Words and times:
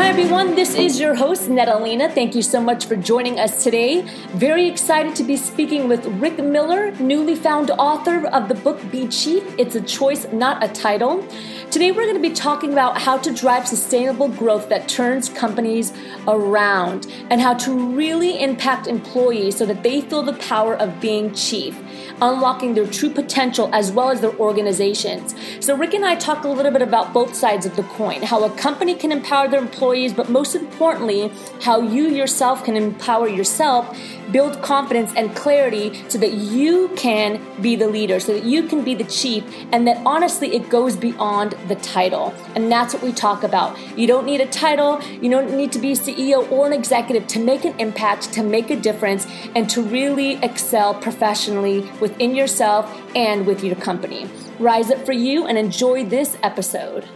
Hi, 0.00 0.08
everyone. 0.08 0.54
This 0.54 0.74
is 0.74 0.98
your 0.98 1.14
host, 1.14 1.50
Natalina. 1.50 2.08
Thank 2.08 2.34
you 2.34 2.40
so 2.40 2.58
much 2.58 2.86
for 2.86 2.96
joining 2.96 3.38
us 3.38 3.62
today. 3.62 4.00
Very 4.32 4.66
excited 4.66 5.14
to 5.16 5.22
be 5.22 5.36
speaking 5.36 5.88
with 5.88 6.06
Rick 6.06 6.38
Miller, 6.38 6.92
newly 6.92 7.36
found 7.36 7.70
author 7.72 8.26
of 8.28 8.48
the 8.48 8.54
book 8.54 8.80
Be 8.90 9.08
Chief. 9.08 9.44
It's 9.58 9.74
a 9.74 9.80
choice, 9.82 10.26
not 10.32 10.64
a 10.64 10.68
title. 10.68 11.22
Today, 11.70 11.92
we're 11.92 12.06
going 12.06 12.14
to 12.14 12.28
be 12.28 12.34
talking 12.34 12.72
about 12.72 12.96
how 12.98 13.18
to 13.18 13.30
drive 13.32 13.68
sustainable 13.68 14.28
growth 14.28 14.70
that 14.70 14.88
turns 14.88 15.28
companies 15.28 15.92
around 16.26 17.06
and 17.28 17.38
how 17.38 17.52
to 17.52 17.94
really 17.94 18.40
impact 18.40 18.86
employees 18.86 19.58
so 19.58 19.66
that 19.66 19.82
they 19.82 20.00
feel 20.00 20.22
the 20.22 20.32
power 20.32 20.76
of 20.76 20.98
being 20.98 21.34
chief, 21.34 21.78
unlocking 22.22 22.74
their 22.74 22.86
true 22.86 23.10
potential 23.10 23.68
as 23.72 23.92
well 23.92 24.10
as 24.10 24.20
their 24.20 24.34
organizations. 24.36 25.34
So, 25.60 25.76
Rick 25.76 25.94
and 25.94 26.04
I 26.04 26.14
talk 26.16 26.44
a 26.44 26.48
little 26.48 26.72
bit 26.72 26.82
about 26.82 27.12
both 27.12 27.34
sides 27.34 27.66
of 27.66 27.76
the 27.76 27.82
coin 27.82 28.22
how 28.22 28.44
a 28.44 28.50
company 28.56 28.94
can 28.94 29.12
empower 29.12 29.48
their 29.48 29.60
employees, 29.60 30.12
but 30.12 30.28
most 30.28 30.54
importantly, 30.54 31.32
how 31.62 31.80
you 31.80 32.08
yourself 32.08 32.64
can 32.64 32.76
empower 32.76 33.28
yourself, 33.28 33.98
build 34.30 34.60
confidence 34.62 35.12
and 35.16 35.34
clarity 35.34 36.02
so 36.08 36.18
that 36.18 36.32
you 36.32 36.88
can 36.96 37.40
be 37.60 37.76
the 37.76 37.88
leader, 37.88 38.20
so 38.20 38.34
that 38.34 38.44
you 38.44 38.62
can 38.62 38.84
be 38.84 38.94
the 38.94 39.04
chief, 39.04 39.44
and 39.72 39.86
that 39.86 40.00
honestly, 40.06 40.54
it 40.54 40.68
goes 40.68 40.96
beyond 40.96 41.52
the 41.68 41.74
title. 41.76 42.34
And 42.54 42.70
that's 42.70 42.94
what 42.94 43.02
we 43.02 43.12
talk 43.12 43.42
about. 43.42 43.76
You 43.98 44.06
don't 44.06 44.26
need 44.26 44.40
a 44.40 44.46
title, 44.46 45.02
you 45.20 45.30
don't 45.30 45.56
need 45.56 45.72
to 45.72 45.78
be 45.78 45.92
CEO 45.92 46.50
or 46.50 46.66
an 46.66 46.72
executive 46.72 47.26
to 47.28 47.38
make 47.38 47.64
an 47.64 47.78
impact, 47.80 48.32
to 48.34 48.42
make 48.42 48.70
a 48.70 48.76
difference, 48.76 49.26
and 49.54 49.68
to 49.70 49.82
really 49.82 50.34
excel 50.42 50.94
professionally 50.94 51.80
within 52.10 52.34
yourself 52.34 52.90
and 53.14 53.46
with 53.46 53.62
your 53.62 53.76
company. 53.76 54.28
Rise 54.58 54.90
up 54.90 55.04
for 55.06 55.12
you 55.12 55.46
and 55.46 55.56
enjoy 55.56 56.04
this 56.04 56.36
episode. 56.42 57.06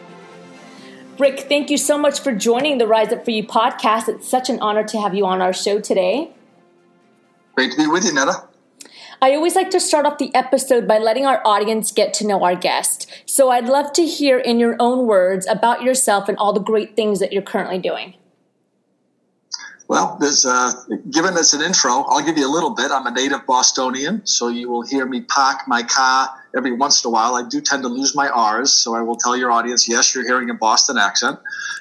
Rick, 1.18 1.40
thank 1.48 1.70
you 1.70 1.78
so 1.78 1.96
much 1.98 2.20
for 2.20 2.32
joining 2.32 2.78
the 2.78 2.86
Rise 2.86 3.12
Up 3.12 3.24
For 3.24 3.30
You 3.30 3.44
podcast. 3.44 4.08
It's 4.08 4.28
such 4.28 4.50
an 4.50 4.58
honor 4.60 4.84
to 4.84 5.00
have 5.00 5.14
you 5.14 5.26
on 5.26 5.40
our 5.40 5.52
show 5.52 5.80
today. 5.80 6.30
Great 7.54 7.70
to 7.72 7.76
be 7.76 7.86
with 7.86 8.04
you, 8.04 8.12
Netta. 8.12 8.48
I 9.22 9.34
always 9.34 9.54
like 9.54 9.70
to 9.70 9.80
start 9.80 10.06
off 10.06 10.18
the 10.18 10.34
episode 10.34 10.88
by 10.88 10.98
letting 10.98 11.24
our 11.24 11.40
audience 11.46 11.92
get 11.92 12.12
to 12.14 12.26
know 12.26 12.42
our 12.42 12.56
guest. 12.56 13.10
So 13.26 13.50
I'd 13.50 13.66
love 13.66 13.92
to 13.92 14.04
hear 14.04 14.38
in 14.38 14.58
your 14.58 14.76
own 14.80 15.06
words 15.06 15.46
about 15.46 15.82
yourself 15.82 16.28
and 16.28 16.36
all 16.36 16.52
the 16.52 16.60
great 16.60 16.96
things 16.96 17.20
that 17.20 17.32
you're 17.32 17.42
currently 17.42 17.78
doing. 17.78 18.14
Well, 19.86 20.16
there's, 20.18 20.46
uh, 20.46 20.72
given 21.10 21.34
this 21.34 21.52
an 21.52 21.60
intro, 21.60 22.04
I'll 22.08 22.24
give 22.24 22.38
you 22.38 22.48
a 22.48 22.52
little 22.52 22.70
bit. 22.70 22.90
I'm 22.90 23.06
a 23.06 23.10
native 23.10 23.46
Bostonian, 23.46 24.26
so 24.26 24.48
you 24.48 24.70
will 24.70 24.80
hear 24.80 25.04
me 25.04 25.20
park 25.22 25.68
my 25.68 25.82
car 25.82 26.30
every 26.56 26.72
once 26.72 27.04
in 27.04 27.08
a 27.08 27.12
while. 27.12 27.34
I 27.34 27.46
do 27.46 27.60
tend 27.60 27.82
to 27.82 27.88
lose 27.88 28.16
my 28.16 28.30
R's, 28.30 28.72
so 28.72 28.94
I 28.94 29.02
will 29.02 29.16
tell 29.16 29.36
your 29.36 29.52
audience, 29.52 29.86
yes, 29.86 30.14
you're 30.14 30.24
hearing 30.24 30.48
a 30.48 30.54
Boston 30.54 30.96
accent. 30.96 31.38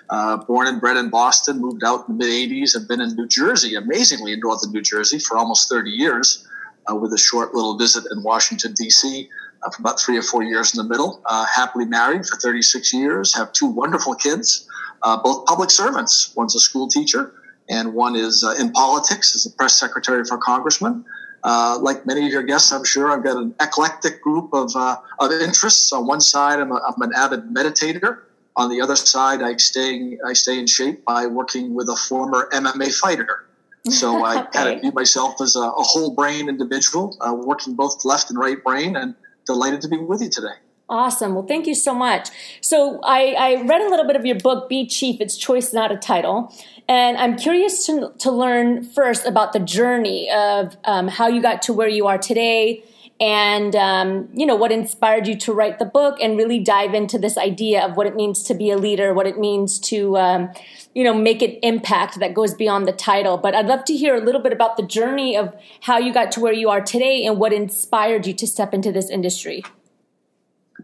Uh, 0.09 0.36
born 0.36 0.68
and 0.68 0.81
bred 0.81 0.98
in 0.98 1.09
Boston, 1.09 1.62
moved 1.62 1.81
out 1.86 2.09
in 2.09 2.18
the 2.18 2.26
mid 2.26 2.52
80s, 2.52 2.76
and 2.76 2.86
been 2.90 3.00
in 3.00 3.16
New 3.16 3.28
Jersey, 3.28 3.76
amazingly 3.76 4.34
in 4.34 4.42
northern 4.42 4.74
New 4.74 4.81
Jersey, 4.81 5.18
for 5.18 5.38
almost 5.38 5.70
30 5.70 5.90
years, 5.90 6.46
uh, 6.92 6.96
with 6.96 7.14
a 7.14 7.18
short 7.18 7.54
little 7.54 7.78
visit 7.78 8.04
in 8.12 8.22
Washington, 8.22 8.74
D.C. 8.74 9.30
Uh, 9.62 9.70
for 9.70 9.80
about 9.80 9.98
three 9.98 10.18
or 10.18 10.24
four 10.24 10.44
years 10.44 10.74
in 10.74 10.84
the 10.84 10.90
middle. 10.90 11.22
Uh, 11.26 11.46
happily 11.46 11.86
married 11.86 12.26
for 12.26 12.36
36 12.36 12.94
years, 12.94 13.34
have 13.34 13.54
two 13.54 13.68
wonderful 13.68 14.14
kids, 14.14 14.68
uh, 15.04 15.16
both 15.16 15.46
public 15.46 15.72
servants. 15.72 16.34
One's 16.36 16.54
a 16.54 16.59
school 16.59 16.90
teacher, 16.90 17.34
and 17.69 17.94
one 17.94 18.16
is 18.16 18.44
uh, 18.44 18.56
in 18.59 18.72
politics 18.72 19.35
as 19.35 19.46
a 19.46 19.51
press 19.51 19.78
secretary 19.79 20.24
for 20.25 20.35
a 20.35 20.40
congressman. 20.40 21.06
Uh, 21.44 21.78
like 21.81 22.06
many 22.06 22.25
of 22.25 22.31
your 22.31 22.44
guests, 22.44 22.72
I'm 22.72 22.85
sure 22.85 23.12
I've 23.12 23.24
got 23.24 23.35
an 23.35 23.53
eclectic 23.62 24.22
group 24.22 24.53
of, 24.53 24.74
uh, 24.75 24.97
of 25.19 25.31
interests. 25.31 25.91
On 25.91 26.07
one 26.07 26.22
side, 26.22 26.59
I'm, 26.59 26.72
a, 26.72 26.75
I'm, 26.75 27.01
an 27.01 27.12
avid 27.16 27.53
meditator. 27.53 28.19
On 28.56 28.69
the 28.69 28.79
other 28.79 28.96
side, 28.96 29.41
I 29.41 29.57
stay, 29.57 30.18
I 30.25 30.34
stay 30.34 30.57
in 30.57 30.68
shape 30.68 31.03
by 31.03 31.25
working 31.25 31.74
with 31.74 31.90
a 31.90 31.96
former 31.96 32.50
MMA 32.53 32.94
fighter. 32.94 33.46
So 33.90 34.24
I 34.25 34.44
kind 34.44 34.74
of 34.74 34.81
view 34.81 34.91
myself 34.94 35.41
as 35.41 35.57
a, 35.57 35.62
a 35.62 35.81
whole 35.81 36.12
brain 36.16 36.47
individual, 36.47 37.18
uh, 37.19 37.34
working 37.34 37.75
both 37.75 38.06
left 38.06 38.30
and 38.30 38.40
right 38.40 38.63
brain, 38.63 38.95
and 38.95 39.13
delighted 39.45 39.81
to 39.81 39.90
be 39.90 39.97
with 39.97 40.22
you 40.22 40.30
today. 40.30 40.56
Awesome. 40.94 41.34
Well, 41.34 41.48
thank 41.48 41.66
you 41.66 41.74
so 41.74 41.96
much. 41.96 42.30
So 42.62 43.00
I, 43.02 43.34
I 43.34 43.64
read 43.64 43.81
a 43.81 43.90
little 43.90 44.06
bit 44.06 44.16
of 44.16 44.28
your 44.28 44.38
book, 44.38 44.70
Be 44.70 44.86
Chief. 44.86 45.20
It's 45.20 45.36
choice, 45.36 45.74
not 45.74 45.92
a 45.92 45.98
title. 45.98 46.54
And 46.88 47.18
I'm 47.18 47.36
curious 47.36 47.84
to, 47.88 48.14
to 48.20 48.31
learn 48.31 48.84
first 48.84 49.26
about 49.26 49.54
the 49.54 49.59
journey 49.59 50.30
of 50.30 50.78
um, 50.86 51.08
how 51.08 51.28
you 51.28 51.42
got 51.42 51.64
to 51.64 51.74
where 51.74 51.88
you 51.88 52.06
are 52.06 52.20
today 52.20 52.84
and 53.20 53.76
um, 53.76 54.30
you 54.34 54.46
know 54.46 54.56
what 54.56 54.72
inspired 54.72 55.28
you 55.28 55.36
to 55.38 55.52
write 55.54 55.80
the 55.80 55.86
book 55.86 56.20
and 56.22 56.38
really 56.38 56.59
dive 56.59 56.94
into 56.94 57.18
this 57.18 57.38
idea 57.38 57.84
of 57.84 57.96
what 57.98 58.06
it 58.06 58.16
means 58.16 58.44
to 58.44 58.54
be 58.56 58.72
a 58.72 58.78
leader 58.78 59.14
what 59.14 59.28
it 59.28 59.38
means 59.38 59.78
to 59.78 60.18
um, 60.18 60.52
you 60.96 61.04
know 61.04 61.14
make 61.14 61.44
an 61.44 61.52
impact 61.62 62.20
that 62.20 62.34
goes 62.34 62.56
beyond 62.56 62.88
the 62.88 62.92
title 62.92 63.38
but 63.38 63.54
i'd 63.54 63.68
love 63.68 63.86
to 63.86 63.96
hear 63.96 64.16
a 64.16 64.20
little 64.20 64.42
bit 64.42 64.52
about 64.52 64.78
the 64.78 64.84
journey 64.84 65.38
of 65.38 65.54
how 65.81 66.00
you 66.00 66.12
got 66.12 66.31
to 66.31 66.40
where 66.40 66.54
you 66.54 66.72
are 66.72 66.81
today 66.81 67.24
and 67.24 67.38
what 67.38 67.54
inspired 67.54 68.25
you 68.25 68.34
to 68.34 68.48
step 68.48 68.74
into 68.74 68.92
this 68.92 69.12
industry 69.12 69.64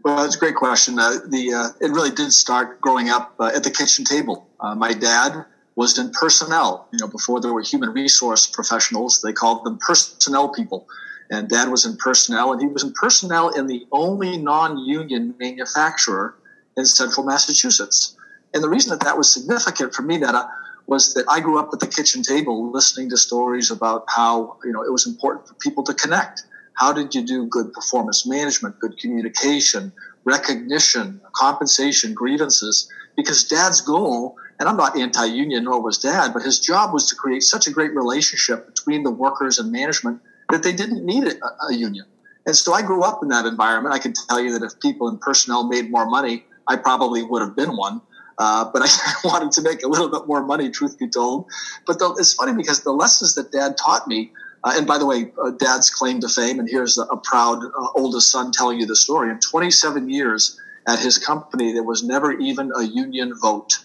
well, 0.02 0.16
that's 0.22 0.36
a 0.36 0.38
great 0.38 0.54
question. 0.54 0.98
Uh, 0.98 1.18
the 1.28 1.52
uh, 1.52 1.68
it 1.84 1.90
really 1.90 2.10
did 2.10 2.32
start 2.32 2.80
growing 2.80 3.10
up 3.10 3.34
uh, 3.38 3.50
at 3.54 3.64
the 3.64 3.70
kitchen 3.70 4.04
table. 4.04 4.46
Uh, 4.58 4.74
my 4.74 4.92
dad 4.92 5.44
was 5.76 5.98
in 5.98 6.10
personnel. 6.10 6.88
You 6.92 6.98
know, 7.00 7.08
before 7.08 7.40
there 7.40 7.52
were 7.52 7.62
human 7.62 7.90
resource 7.90 8.46
professionals, 8.46 9.20
they 9.22 9.32
called 9.32 9.64
them 9.64 9.78
personnel 9.78 10.48
people. 10.48 10.86
And 11.30 11.48
dad 11.48 11.68
was 11.70 11.86
in 11.86 11.96
personnel, 11.96 12.52
and 12.52 12.60
he 12.60 12.66
was 12.66 12.82
in 12.82 12.92
personnel 12.92 13.50
in 13.50 13.68
the 13.68 13.86
only 13.92 14.36
non-union 14.36 15.34
manufacturer 15.38 16.34
in 16.76 16.84
central 16.84 17.24
Massachusetts. 17.24 18.16
And 18.52 18.64
the 18.64 18.68
reason 18.68 18.90
that 18.90 19.04
that 19.04 19.16
was 19.16 19.32
significant 19.32 19.94
for 19.94 20.02
me, 20.02 20.18
that 20.18 20.48
was 20.86 21.14
that 21.14 21.24
I 21.28 21.38
grew 21.38 21.58
up 21.58 21.70
at 21.72 21.78
the 21.78 21.86
kitchen 21.86 22.22
table 22.22 22.72
listening 22.72 23.10
to 23.10 23.16
stories 23.16 23.70
about 23.70 24.04
how 24.08 24.56
you 24.64 24.72
know 24.72 24.82
it 24.82 24.90
was 24.90 25.06
important 25.06 25.46
for 25.46 25.54
people 25.54 25.84
to 25.84 25.94
connect. 25.94 26.42
How 26.80 26.94
did 26.94 27.14
you 27.14 27.22
do 27.22 27.46
good 27.46 27.74
performance 27.74 28.26
management, 28.26 28.80
good 28.80 28.96
communication, 28.96 29.92
recognition, 30.24 31.20
compensation, 31.34 32.14
grievances? 32.14 32.90
Because 33.16 33.44
dad's 33.44 33.82
goal 33.82 34.36
and 34.58 34.66
I'm 34.66 34.78
not 34.78 34.98
anti 34.98 35.26
union, 35.26 35.64
nor 35.64 35.82
was 35.82 35.98
dad, 35.98 36.32
but 36.32 36.42
his 36.42 36.58
job 36.58 36.94
was 36.94 37.06
to 37.10 37.16
create 37.16 37.42
such 37.42 37.66
a 37.66 37.70
great 37.70 37.94
relationship 37.94 38.66
between 38.66 39.02
the 39.02 39.10
workers 39.10 39.58
and 39.58 39.70
management 39.70 40.20
that 40.48 40.62
they 40.62 40.72
didn't 40.72 41.04
need 41.04 41.24
a, 41.24 41.34
a 41.68 41.74
union. 41.74 42.06
And 42.46 42.56
so 42.56 42.72
I 42.72 42.80
grew 42.80 43.02
up 43.02 43.22
in 43.22 43.28
that 43.28 43.44
environment. 43.44 43.94
I 43.94 43.98
can 43.98 44.14
tell 44.14 44.40
you 44.40 44.58
that 44.58 44.64
if 44.64 44.80
people 44.80 45.06
in 45.08 45.18
personnel 45.18 45.68
made 45.68 45.90
more 45.90 46.06
money, 46.06 46.46
I 46.66 46.76
probably 46.76 47.22
would 47.22 47.42
have 47.42 47.54
been 47.54 47.76
one. 47.76 48.00
Uh, 48.38 48.70
but 48.72 48.80
I 48.82 48.88
wanted 49.24 49.52
to 49.52 49.62
make 49.62 49.82
a 49.82 49.88
little 49.88 50.08
bit 50.08 50.26
more 50.26 50.42
money, 50.42 50.70
truth 50.70 50.98
be 50.98 51.08
told. 51.08 51.44
But 51.86 51.98
the, 51.98 52.14
it's 52.18 52.32
funny 52.32 52.54
because 52.54 52.80
the 52.84 52.92
lessons 52.92 53.34
that 53.34 53.52
dad 53.52 53.76
taught 53.76 54.08
me, 54.08 54.32
uh, 54.64 54.74
and 54.76 54.86
by 54.86 54.98
the 54.98 55.06
way, 55.06 55.32
uh, 55.42 55.50
dad's 55.50 55.90
claim 55.90 56.20
to 56.20 56.28
fame, 56.28 56.58
and 56.58 56.68
here's 56.68 56.98
a, 56.98 57.02
a 57.02 57.16
proud 57.16 57.64
uh, 57.64 57.88
oldest 57.94 58.30
son 58.30 58.52
telling 58.52 58.78
you 58.78 58.86
the 58.86 58.96
story. 58.96 59.30
In 59.30 59.38
27 59.40 60.08
years 60.08 60.58
at 60.86 60.98
his 60.98 61.18
company, 61.18 61.72
there 61.72 61.82
was 61.82 62.02
never 62.02 62.32
even 62.32 62.70
a 62.76 62.82
union 62.82 63.32
vote 63.40 63.78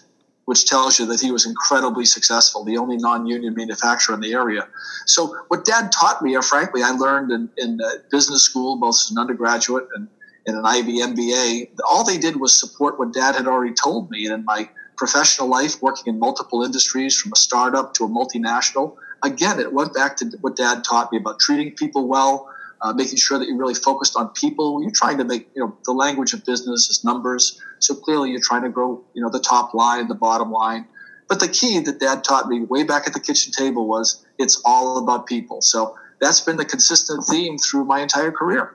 which 0.46 0.64
tells 0.64 0.98
you 0.98 1.06
that 1.06 1.20
he 1.20 1.32
was 1.32 1.44
incredibly 1.44 2.04
successful, 2.04 2.64
the 2.64 2.78
only 2.78 2.96
non-union 2.96 3.52
manufacturer 3.54 4.14
in 4.14 4.20
the 4.20 4.32
area. 4.32 4.66
So 5.04 5.36
what 5.48 5.64
Dad 5.64 5.90
taught 5.90 6.22
me, 6.22 6.36
or 6.36 6.42
frankly, 6.42 6.82
I 6.84 6.90
learned 6.90 7.32
in, 7.32 7.50
in 7.58 7.80
uh, 7.80 7.98
business 8.12 8.44
school, 8.44 8.76
both 8.76 8.94
as 8.94 9.10
an 9.10 9.18
undergraduate 9.18 9.88
and 9.96 10.08
in 10.46 10.54
an 10.54 10.64
IB 10.64 11.02
MBA. 11.02 11.70
All 11.84 12.04
they 12.04 12.16
did 12.16 12.36
was 12.36 12.54
support 12.54 12.98
what 12.98 13.12
Dad 13.12 13.34
had 13.34 13.48
already 13.48 13.74
told 13.74 14.08
me. 14.10 14.24
And 14.26 14.34
in 14.34 14.44
my 14.44 14.68
professional 14.96 15.48
life, 15.48 15.82
working 15.82 16.14
in 16.14 16.20
multiple 16.20 16.62
industries, 16.62 17.16
from 17.16 17.32
a 17.32 17.36
startup 17.36 17.92
to 17.94 18.04
a 18.04 18.08
multinational, 18.08 18.96
again, 19.22 19.60
it 19.60 19.72
went 19.72 19.94
back 19.94 20.16
to 20.18 20.30
what 20.40 20.56
Dad 20.56 20.84
taught 20.84 21.12
me 21.12 21.18
about 21.18 21.40
treating 21.40 21.72
people 21.72 22.08
well, 22.08 22.48
uh, 22.80 22.92
making 22.92 23.16
sure 23.16 23.38
that 23.38 23.48
you're 23.48 23.56
really 23.56 23.74
focused 23.74 24.16
on 24.16 24.28
people. 24.30 24.82
You're 24.82 24.90
trying 24.90 25.18
to 25.18 25.24
make, 25.24 25.48
you 25.54 25.62
know, 25.62 25.76
the 25.84 25.92
language 25.92 26.32
of 26.32 26.44
business 26.44 26.88
is 26.88 27.04
numbers. 27.04 27.60
So 27.78 27.94
clearly 27.94 28.30
you're 28.30 28.40
trying 28.42 28.62
to 28.62 28.68
grow, 28.68 29.02
you 29.14 29.22
know, 29.22 29.30
the 29.30 29.40
top 29.40 29.74
line, 29.74 30.08
the 30.08 30.14
bottom 30.14 30.50
line. 30.50 30.86
But 31.28 31.40
the 31.40 31.48
key 31.48 31.80
that 31.80 31.98
dad 31.98 32.22
taught 32.22 32.48
me 32.48 32.60
way 32.60 32.84
back 32.84 33.06
at 33.06 33.12
the 33.12 33.20
kitchen 33.20 33.52
table 33.52 33.88
was 33.88 34.24
it's 34.38 34.60
all 34.64 34.98
about 34.98 35.26
people. 35.26 35.60
So 35.60 35.96
that's 36.20 36.40
been 36.40 36.56
the 36.56 36.64
consistent 36.64 37.24
theme 37.24 37.58
through 37.58 37.84
my 37.84 38.00
entire 38.00 38.30
career. 38.30 38.74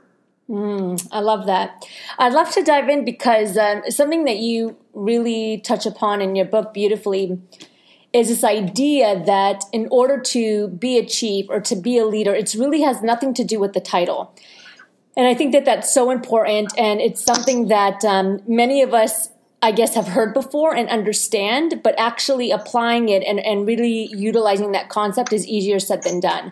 Mm, 0.49 1.07
I 1.13 1.21
love 1.21 1.45
that. 1.45 1.87
I'd 2.19 2.33
love 2.33 2.51
to 2.51 2.61
dive 2.61 2.89
in 2.89 3.05
because 3.05 3.57
um, 3.57 3.83
something 3.89 4.25
that 4.25 4.37
you 4.37 4.75
really 4.93 5.59
touch 5.59 5.85
upon 5.85 6.21
in 6.21 6.35
your 6.35 6.45
book 6.45 6.73
beautifully 6.73 7.39
is 8.13 8.27
this 8.27 8.43
idea 8.43 9.23
that 9.25 9.63
in 9.71 9.87
order 9.89 10.19
to 10.19 10.67
be 10.69 10.97
a 10.97 11.05
chief 11.05 11.45
or 11.49 11.61
to 11.61 11.75
be 11.75 11.97
a 11.97 12.05
leader, 12.05 12.33
it 12.33 12.53
really 12.53 12.81
has 12.81 13.01
nothing 13.01 13.33
to 13.35 13.43
do 13.43 13.59
with 13.59 13.73
the 13.73 13.79
title. 13.79 14.35
And 15.15 15.27
I 15.27 15.33
think 15.33 15.53
that 15.53 15.65
that's 15.65 15.93
so 15.93 16.09
important, 16.09 16.73
and 16.77 17.01
it's 17.01 17.23
something 17.23 17.67
that 17.67 18.03
um, 18.05 18.41
many 18.47 18.81
of 18.81 18.93
us 18.93 19.29
I 19.63 19.71
guess, 19.71 19.93
have 19.93 20.07
heard 20.07 20.33
before 20.33 20.75
and 20.75 20.89
understand, 20.89 21.81
but 21.83 21.93
actually 21.99 22.49
applying 22.49 23.09
it 23.09 23.23
and, 23.23 23.39
and 23.39 23.67
really 23.67 24.07
utilizing 24.07 24.71
that 24.71 24.89
concept 24.89 25.31
is 25.31 25.45
easier 25.45 25.79
said 25.79 26.01
than 26.01 26.19
done. 26.19 26.51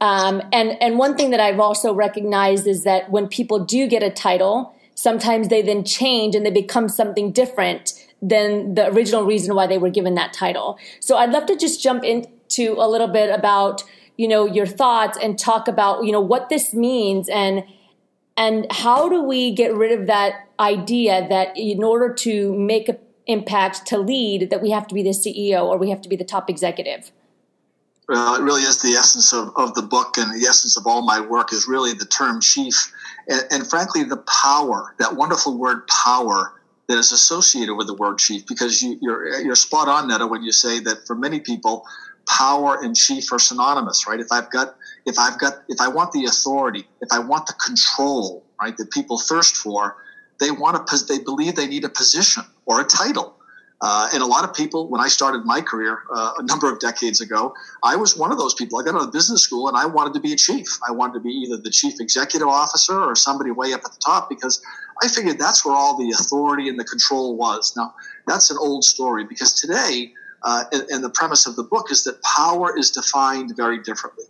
Um, 0.00 0.40
and 0.52 0.80
and 0.80 0.98
one 0.98 1.16
thing 1.16 1.30
that 1.30 1.40
I've 1.40 1.60
also 1.60 1.92
recognized 1.92 2.66
is 2.66 2.84
that 2.84 3.10
when 3.10 3.28
people 3.28 3.58
do 3.58 3.86
get 3.86 4.02
a 4.02 4.10
title, 4.10 4.74
sometimes 4.94 5.48
they 5.48 5.60
then 5.60 5.84
change 5.84 6.34
and 6.34 6.46
they 6.46 6.50
become 6.50 6.88
something 6.88 7.32
different 7.32 7.92
than 8.20 8.74
the 8.74 8.88
original 8.88 9.24
reason 9.24 9.54
why 9.54 9.66
they 9.66 9.78
were 9.78 9.90
given 9.90 10.14
that 10.14 10.32
title. 10.32 10.78
So 11.00 11.16
I'd 11.16 11.30
love 11.30 11.46
to 11.46 11.56
just 11.56 11.82
jump 11.82 12.04
into 12.04 12.74
a 12.78 12.88
little 12.88 13.08
bit 13.08 13.30
about 13.30 13.84
you 14.18 14.28
know 14.28 14.44
your 14.44 14.66
thoughts 14.66 15.16
and 15.22 15.38
talk 15.38 15.68
about 15.68 16.04
you 16.04 16.12
know 16.12 16.20
what 16.20 16.50
this 16.50 16.74
means 16.74 17.28
and 17.30 17.64
and 18.36 18.66
how 18.70 19.08
do 19.08 19.22
we 19.22 19.52
get 19.52 19.74
rid 19.74 19.98
of 19.98 20.06
that 20.06 20.48
idea 20.60 21.26
that 21.28 21.56
in 21.56 21.82
order 21.82 22.12
to 22.12 22.54
make 22.58 22.88
an 22.88 22.98
impact 23.26 23.86
to 23.86 23.98
lead 23.98 24.50
that 24.50 24.60
we 24.60 24.70
have 24.70 24.86
to 24.88 24.94
be 24.94 25.02
the 25.02 25.10
ceo 25.10 25.64
or 25.64 25.78
we 25.78 25.88
have 25.88 26.02
to 26.02 26.08
be 26.08 26.16
the 26.16 26.24
top 26.24 26.50
executive 26.50 27.12
well, 28.08 28.36
it 28.36 28.42
really 28.42 28.62
is 28.62 28.80
the 28.80 28.92
essence 28.92 29.34
of, 29.34 29.52
of 29.56 29.74
the 29.74 29.82
book 29.82 30.16
and 30.16 30.32
the 30.32 30.46
essence 30.46 30.78
of 30.78 30.86
all 30.86 31.02
my 31.02 31.20
work 31.20 31.52
is 31.52 31.68
really 31.68 31.92
the 31.92 32.06
term 32.06 32.40
chief 32.40 32.92
and, 33.28 33.44
and 33.50 33.70
frankly 33.70 34.02
the 34.02 34.16
power 34.16 34.94
that 34.98 35.14
wonderful 35.14 35.56
word 35.56 35.86
power 35.86 36.57
that 36.88 36.98
is 36.98 37.12
associated 37.12 37.74
with 37.74 37.86
the 37.86 37.94
word 37.94 38.18
chief 38.18 38.46
because 38.46 38.82
you, 38.82 38.98
you're, 39.00 39.40
you're 39.40 39.54
spot 39.54 39.88
on 39.88 40.08
netta 40.08 40.26
when 40.26 40.42
you 40.42 40.52
say 40.52 40.80
that 40.80 41.06
for 41.06 41.14
many 41.14 41.40
people 41.40 41.84
power 42.28 42.78
and 42.82 42.96
chief 42.96 43.30
are 43.32 43.38
synonymous 43.38 44.06
right 44.06 44.20
if 44.20 44.28
i've 44.32 44.50
got 44.50 44.76
if 45.06 45.18
i've 45.18 45.38
got 45.38 45.62
if 45.68 45.80
i 45.80 45.88
want 45.88 46.12
the 46.12 46.24
authority 46.24 46.84
if 47.00 47.08
i 47.12 47.18
want 47.18 47.46
the 47.46 47.54
control 47.64 48.44
right 48.60 48.76
that 48.76 48.90
people 48.90 49.18
thirst 49.18 49.56
for 49.56 49.96
they 50.40 50.50
want 50.50 50.86
to 50.86 51.04
they 51.06 51.18
believe 51.18 51.54
they 51.54 51.66
need 51.66 51.84
a 51.84 51.88
position 51.88 52.42
or 52.66 52.80
a 52.80 52.84
title 52.84 53.38
uh, 53.80 54.08
and 54.12 54.22
a 54.22 54.26
lot 54.26 54.42
of 54.42 54.52
people, 54.54 54.88
when 54.88 55.00
I 55.00 55.06
started 55.06 55.44
my 55.44 55.60
career 55.60 56.00
uh, 56.12 56.32
a 56.38 56.42
number 56.42 56.70
of 56.70 56.80
decades 56.80 57.20
ago, 57.20 57.54
I 57.84 57.94
was 57.94 58.16
one 58.16 58.32
of 58.32 58.38
those 58.38 58.54
people. 58.54 58.78
I 58.80 58.82
got 58.82 58.96
out 58.96 59.02
of 59.02 59.12
business 59.12 59.42
school 59.42 59.68
and 59.68 59.76
I 59.76 59.86
wanted 59.86 60.14
to 60.14 60.20
be 60.20 60.32
a 60.32 60.36
chief. 60.36 60.66
I 60.88 60.90
wanted 60.90 61.14
to 61.14 61.20
be 61.20 61.30
either 61.30 61.58
the 61.58 61.70
chief 61.70 61.94
executive 62.00 62.48
officer 62.48 62.98
or 63.00 63.14
somebody 63.14 63.52
way 63.52 63.72
up 63.72 63.82
at 63.84 63.92
the 63.92 64.00
top 64.04 64.28
because 64.28 64.60
I 65.02 65.08
figured 65.08 65.38
that's 65.38 65.64
where 65.64 65.74
all 65.74 65.96
the 65.96 66.10
authority 66.10 66.68
and 66.68 66.78
the 66.78 66.84
control 66.84 67.36
was. 67.36 67.74
Now, 67.76 67.94
that's 68.26 68.50
an 68.50 68.56
old 68.60 68.84
story 68.84 69.24
because 69.24 69.52
today, 69.52 70.12
uh, 70.42 70.64
and, 70.72 70.82
and 70.90 71.04
the 71.04 71.10
premise 71.10 71.46
of 71.46 71.56
the 71.56 71.62
book 71.62 71.90
is 71.90 72.04
that 72.04 72.22
power 72.22 72.76
is 72.76 72.90
defined 72.90 73.56
very 73.56 73.78
differently. 73.82 74.24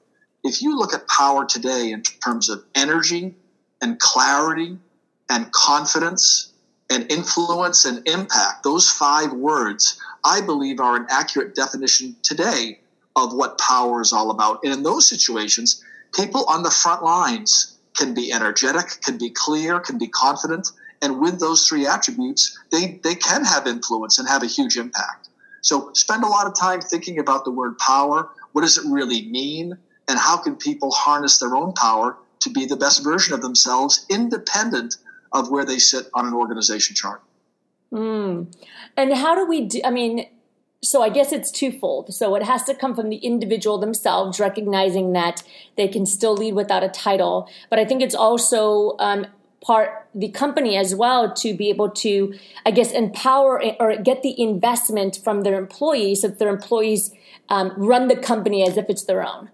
If 0.44 0.62
you 0.62 0.76
look 0.76 0.94
at 0.94 1.06
power 1.08 1.44
today 1.46 1.90
in 1.90 2.02
terms 2.02 2.48
of 2.48 2.64
energy 2.74 3.34
and 3.80 3.98
clarity 3.98 4.78
and 5.28 5.50
confidence 5.52 6.52
and 6.90 7.10
influence 7.10 7.84
and 7.84 8.06
impact, 8.08 8.62
those 8.62 8.90
five 8.90 9.32
words, 9.32 10.00
I 10.24 10.40
believe, 10.40 10.80
are 10.80 10.96
an 10.96 11.06
accurate 11.10 11.54
definition 11.54 12.16
today 12.22 12.80
of 13.16 13.32
what 13.34 13.58
power 13.58 14.00
is 14.00 14.12
all 14.12 14.30
about. 14.30 14.60
And 14.62 14.72
in 14.72 14.82
those 14.82 15.08
situations, 15.08 15.84
people 16.14 16.44
on 16.46 16.62
the 16.62 16.70
front 16.70 17.02
lines 17.02 17.77
can 17.98 18.14
be 18.14 18.32
energetic, 18.32 19.00
can 19.02 19.18
be 19.18 19.30
clear, 19.30 19.80
can 19.80 19.98
be 19.98 20.08
confident. 20.08 20.68
And 21.02 21.20
with 21.20 21.40
those 21.40 21.66
three 21.66 21.86
attributes, 21.86 22.58
they, 22.70 23.00
they 23.02 23.14
can 23.14 23.44
have 23.44 23.66
influence 23.66 24.18
and 24.18 24.28
have 24.28 24.42
a 24.42 24.46
huge 24.46 24.76
impact. 24.76 25.28
So 25.60 25.90
spend 25.92 26.24
a 26.24 26.28
lot 26.28 26.46
of 26.46 26.58
time 26.58 26.80
thinking 26.80 27.18
about 27.18 27.44
the 27.44 27.50
word 27.50 27.78
power. 27.78 28.30
What 28.52 28.62
does 28.62 28.78
it 28.78 28.84
really 28.88 29.28
mean? 29.28 29.76
And 30.08 30.18
how 30.18 30.36
can 30.36 30.56
people 30.56 30.90
harness 30.92 31.38
their 31.38 31.54
own 31.54 31.72
power 31.72 32.16
to 32.40 32.50
be 32.50 32.66
the 32.66 32.76
best 32.76 33.04
version 33.04 33.34
of 33.34 33.42
themselves, 33.42 34.06
independent 34.08 34.96
of 35.32 35.50
where 35.50 35.64
they 35.64 35.78
sit 35.78 36.08
on 36.14 36.26
an 36.26 36.34
organization 36.34 36.94
chart. 36.94 37.22
Mm. 37.92 38.54
And 38.96 39.14
how 39.14 39.34
do 39.34 39.46
we 39.46 39.66
do? 39.66 39.80
I 39.84 39.90
mean, 39.90 40.26
so 40.82 41.02
I 41.02 41.08
guess 41.08 41.32
it's 41.32 41.50
twofold. 41.50 42.14
So 42.14 42.34
it 42.36 42.42
has 42.42 42.62
to 42.64 42.74
come 42.74 42.94
from 42.94 43.10
the 43.10 43.16
individual 43.16 43.78
themselves, 43.78 44.38
recognizing 44.38 45.12
that 45.12 45.42
they 45.76 45.88
can 45.88 46.06
still 46.06 46.34
lead 46.34 46.54
without 46.54 46.84
a 46.84 46.88
title. 46.88 47.48
But 47.68 47.78
I 47.78 47.84
think 47.84 48.00
it's 48.00 48.14
also 48.14 48.96
um, 49.00 49.26
part 49.60 50.06
the 50.14 50.28
company 50.28 50.76
as 50.76 50.94
well 50.94 51.32
to 51.34 51.56
be 51.56 51.68
able 51.68 51.90
to, 51.90 52.34
I 52.64 52.70
guess, 52.70 52.92
empower 52.92 53.62
or 53.80 53.96
get 53.96 54.22
the 54.22 54.40
investment 54.40 55.18
from 55.22 55.42
their 55.42 55.58
employees 55.58 56.22
so 56.22 56.28
that 56.28 56.38
their 56.38 56.48
employees 56.48 57.12
um, 57.48 57.72
run 57.76 58.08
the 58.08 58.16
company 58.16 58.66
as 58.66 58.76
if 58.76 58.88
it's 58.88 59.04
their 59.04 59.26
own. 59.26 59.50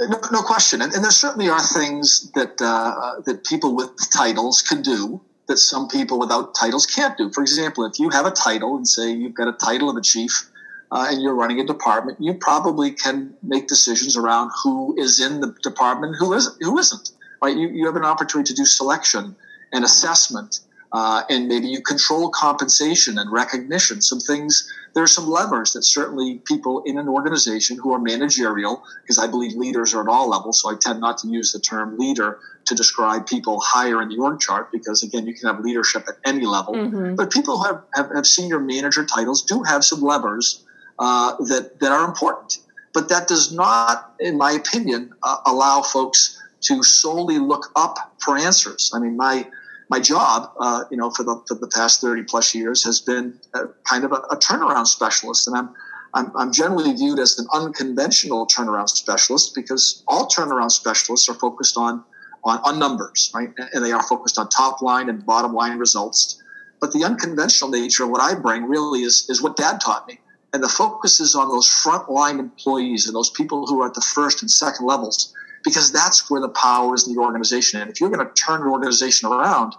No, 0.00 0.20
no 0.30 0.42
question, 0.42 0.80
and, 0.80 0.92
and, 0.92 1.02
there 1.02 1.10
certainly 1.10 1.48
are 1.48 1.60
things 1.60 2.30
that 2.36 2.62
uh, 2.62 3.20
that 3.26 3.44
people 3.44 3.74
with 3.74 3.90
titles 4.12 4.62
can 4.62 4.80
do 4.80 5.20
that 5.48 5.58
some 5.58 5.88
people 5.88 6.18
without 6.18 6.54
titles 6.54 6.86
can't 6.86 7.16
do. 7.16 7.30
For 7.32 7.42
example, 7.42 7.84
if 7.84 7.98
you 7.98 8.10
have 8.10 8.26
a 8.26 8.30
title 8.30 8.76
and 8.76 8.86
say 8.86 9.10
you've 9.10 9.34
got 9.34 9.48
a 9.48 9.52
title 9.52 9.90
of 9.90 9.96
a 9.96 10.02
chief 10.02 10.48
uh, 10.92 11.08
and 11.10 11.22
you're 11.22 11.34
running 11.34 11.58
a 11.60 11.66
department, 11.66 12.18
you 12.20 12.34
probably 12.34 12.90
can 12.92 13.34
make 13.42 13.66
decisions 13.66 14.16
around 14.16 14.50
who 14.62 14.94
is 14.98 15.20
in 15.20 15.40
the 15.40 15.54
department, 15.62 16.16
who 16.18 16.34
isn't, 16.34 16.56
who 16.62 16.78
isn't. 16.78 17.10
Right? 17.42 17.56
You, 17.56 17.68
you 17.68 17.86
have 17.86 17.96
an 17.96 18.04
opportunity 18.04 18.52
to 18.52 18.54
do 18.54 18.64
selection 18.64 19.34
and 19.72 19.84
assessment, 19.84 20.60
uh, 20.92 21.22
and 21.28 21.48
maybe 21.48 21.68
you 21.68 21.82
control 21.82 22.30
compensation 22.30 23.18
and 23.18 23.30
recognition. 23.30 24.00
Some 24.00 24.20
things 24.20 24.70
there 24.94 25.02
are 25.02 25.06
some 25.06 25.28
levers 25.28 25.74
that 25.74 25.84
certainly 25.84 26.40
people 26.44 26.82
in 26.84 26.98
an 26.98 27.08
organization 27.08 27.76
who 27.76 27.92
are 27.92 27.98
managerial, 27.98 28.82
because 29.02 29.18
I 29.18 29.26
believe 29.26 29.54
leaders 29.54 29.94
are 29.94 30.02
at 30.02 30.08
all 30.08 30.28
levels, 30.28 30.60
so 30.60 30.70
I 30.70 30.74
tend 30.80 31.00
not 31.00 31.18
to 31.18 31.28
use 31.28 31.52
the 31.52 31.60
term 31.60 31.98
leader 31.98 32.40
to 32.64 32.74
describe 32.74 33.26
people 33.26 33.60
higher 33.60 34.02
in 34.02 34.08
the 34.08 34.16
org 34.16 34.40
chart, 34.40 34.72
because 34.72 35.02
again, 35.02 35.26
you 35.26 35.34
can 35.34 35.48
have 35.48 35.60
leadership 35.60 36.06
at 36.08 36.16
any 36.24 36.46
level. 36.46 36.74
Mm-hmm. 36.74 37.14
But 37.14 37.30
people 37.30 37.58
who 37.58 37.64
have, 37.66 37.82
have, 37.94 38.10
have, 38.14 38.26
senior 38.26 38.58
manager 38.58 39.04
titles 39.04 39.42
do 39.42 39.62
have 39.62 39.84
some 39.84 40.00
levers 40.00 40.64
uh, 40.98 41.36
that, 41.44 41.78
that 41.80 41.92
are 41.92 42.04
important. 42.04 42.58
But 42.92 43.08
that 43.10 43.28
does 43.28 43.52
not, 43.52 44.14
in 44.18 44.36
my 44.36 44.52
opinion, 44.52 45.12
uh, 45.22 45.36
allow 45.46 45.82
folks 45.82 46.42
to 46.62 46.82
solely 46.82 47.38
look 47.38 47.70
up 47.76 48.14
for 48.18 48.36
answers. 48.36 48.90
I 48.92 48.98
mean, 48.98 49.16
my 49.16 49.46
my 49.88 50.00
job, 50.00 50.52
uh, 50.60 50.84
you 50.90 50.96
know, 50.96 51.10
for 51.10 51.22
the, 51.22 51.42
for 51.46 51.54
the 51.54 51.68
past 51.68 52.00
30 52.00 52.24
plus 52.24 52.54
years 52.54 52.84
has 52.84 53.00
been 53.00 53.38
a, 53.54 53.66
kind 53.84 54.04
of 54.04 54.12
a, 54.12 54.16
a, 54.30 54.36
turnaround 54.36 54.86
specialist. 54.86 55.48
And 55.48 55.56
I'm, 55.56 55.74
I'm, 56.14 56.36
I'm 56.36 56.52
generally 56.52 56.92
viewed 56.92 57.18
as 57.18 57.38
an 57.38 57.46
unconventional 57.52 58.46
turnaround 58.46 58.90
specialist 58.90 59.54
because 59.54 60.02
all 60.06 60.28
turnaround 60.28 60.72
specialists 60.72 61.28
are 61.28 61.34
focused 61.34 61.76
on, 61.76 62.04
on, 62.44 62.58
on 62.64 62.78
numbers, 62.78 63.30
right? 63.34 63.50
And 63.72 63.84
they 63.84 63.92
are 63.92 64.02
focused 64.02 64.38
on 64.38 64.48
top 64.50 64.82
line 64.82 65.08
and 65.08 65.24
bottom 65.24 65.54
line 65.54 65.78
results. 65.78 66.42
But 66.80 66.92
the 66.92 67.04
unconventional 67.04 67.70
nature 67.70 68.04
of 68.04 68.10
what 68.10 68.20
I 68.20 68.34
bring 68.38 68.64
really 68.64 69.00
is, 69.00 69.26
is 69.28 69.42
what 69.42 69.56
dad 69.56 69.80
taught 69.80 70.06
me. 70.06 70.20
And 70.52 70.62
the 70.62 70.68
focus 70.68 71.20
is 71.20 71.34
on 71.34 71.48
those 71.48 71.68
frontline 71.68 72.38
employees 72.38 73.06
and 73.06 73.14
those 73.14 73.30
people 73.30 73.66
who 73.66 73.82
are 73.82 73.86
at 73.86 73.94
the 73.94 74.00
first 74.00 74.42
and 74.42 74.50
second 74.50 74.86
levels 74.86 75.34
because 75.64 75.92
that's 75.92 76.30
where 76.30 76.40
the 76.40 76.48
power 76.48 76.94
is 76.94 77.06
in 77.06 77.14
the 77.14 77.20
organization. 77.20 77.80
And 77.80 77.90
if 77.90 78.00
you're 78.00 78.10
going 78.10 78.26
to 78.26 78.32
turn 78.32 78.62
an 78.62 78.68
organization 78.68 79.28
around, 79.28 79.74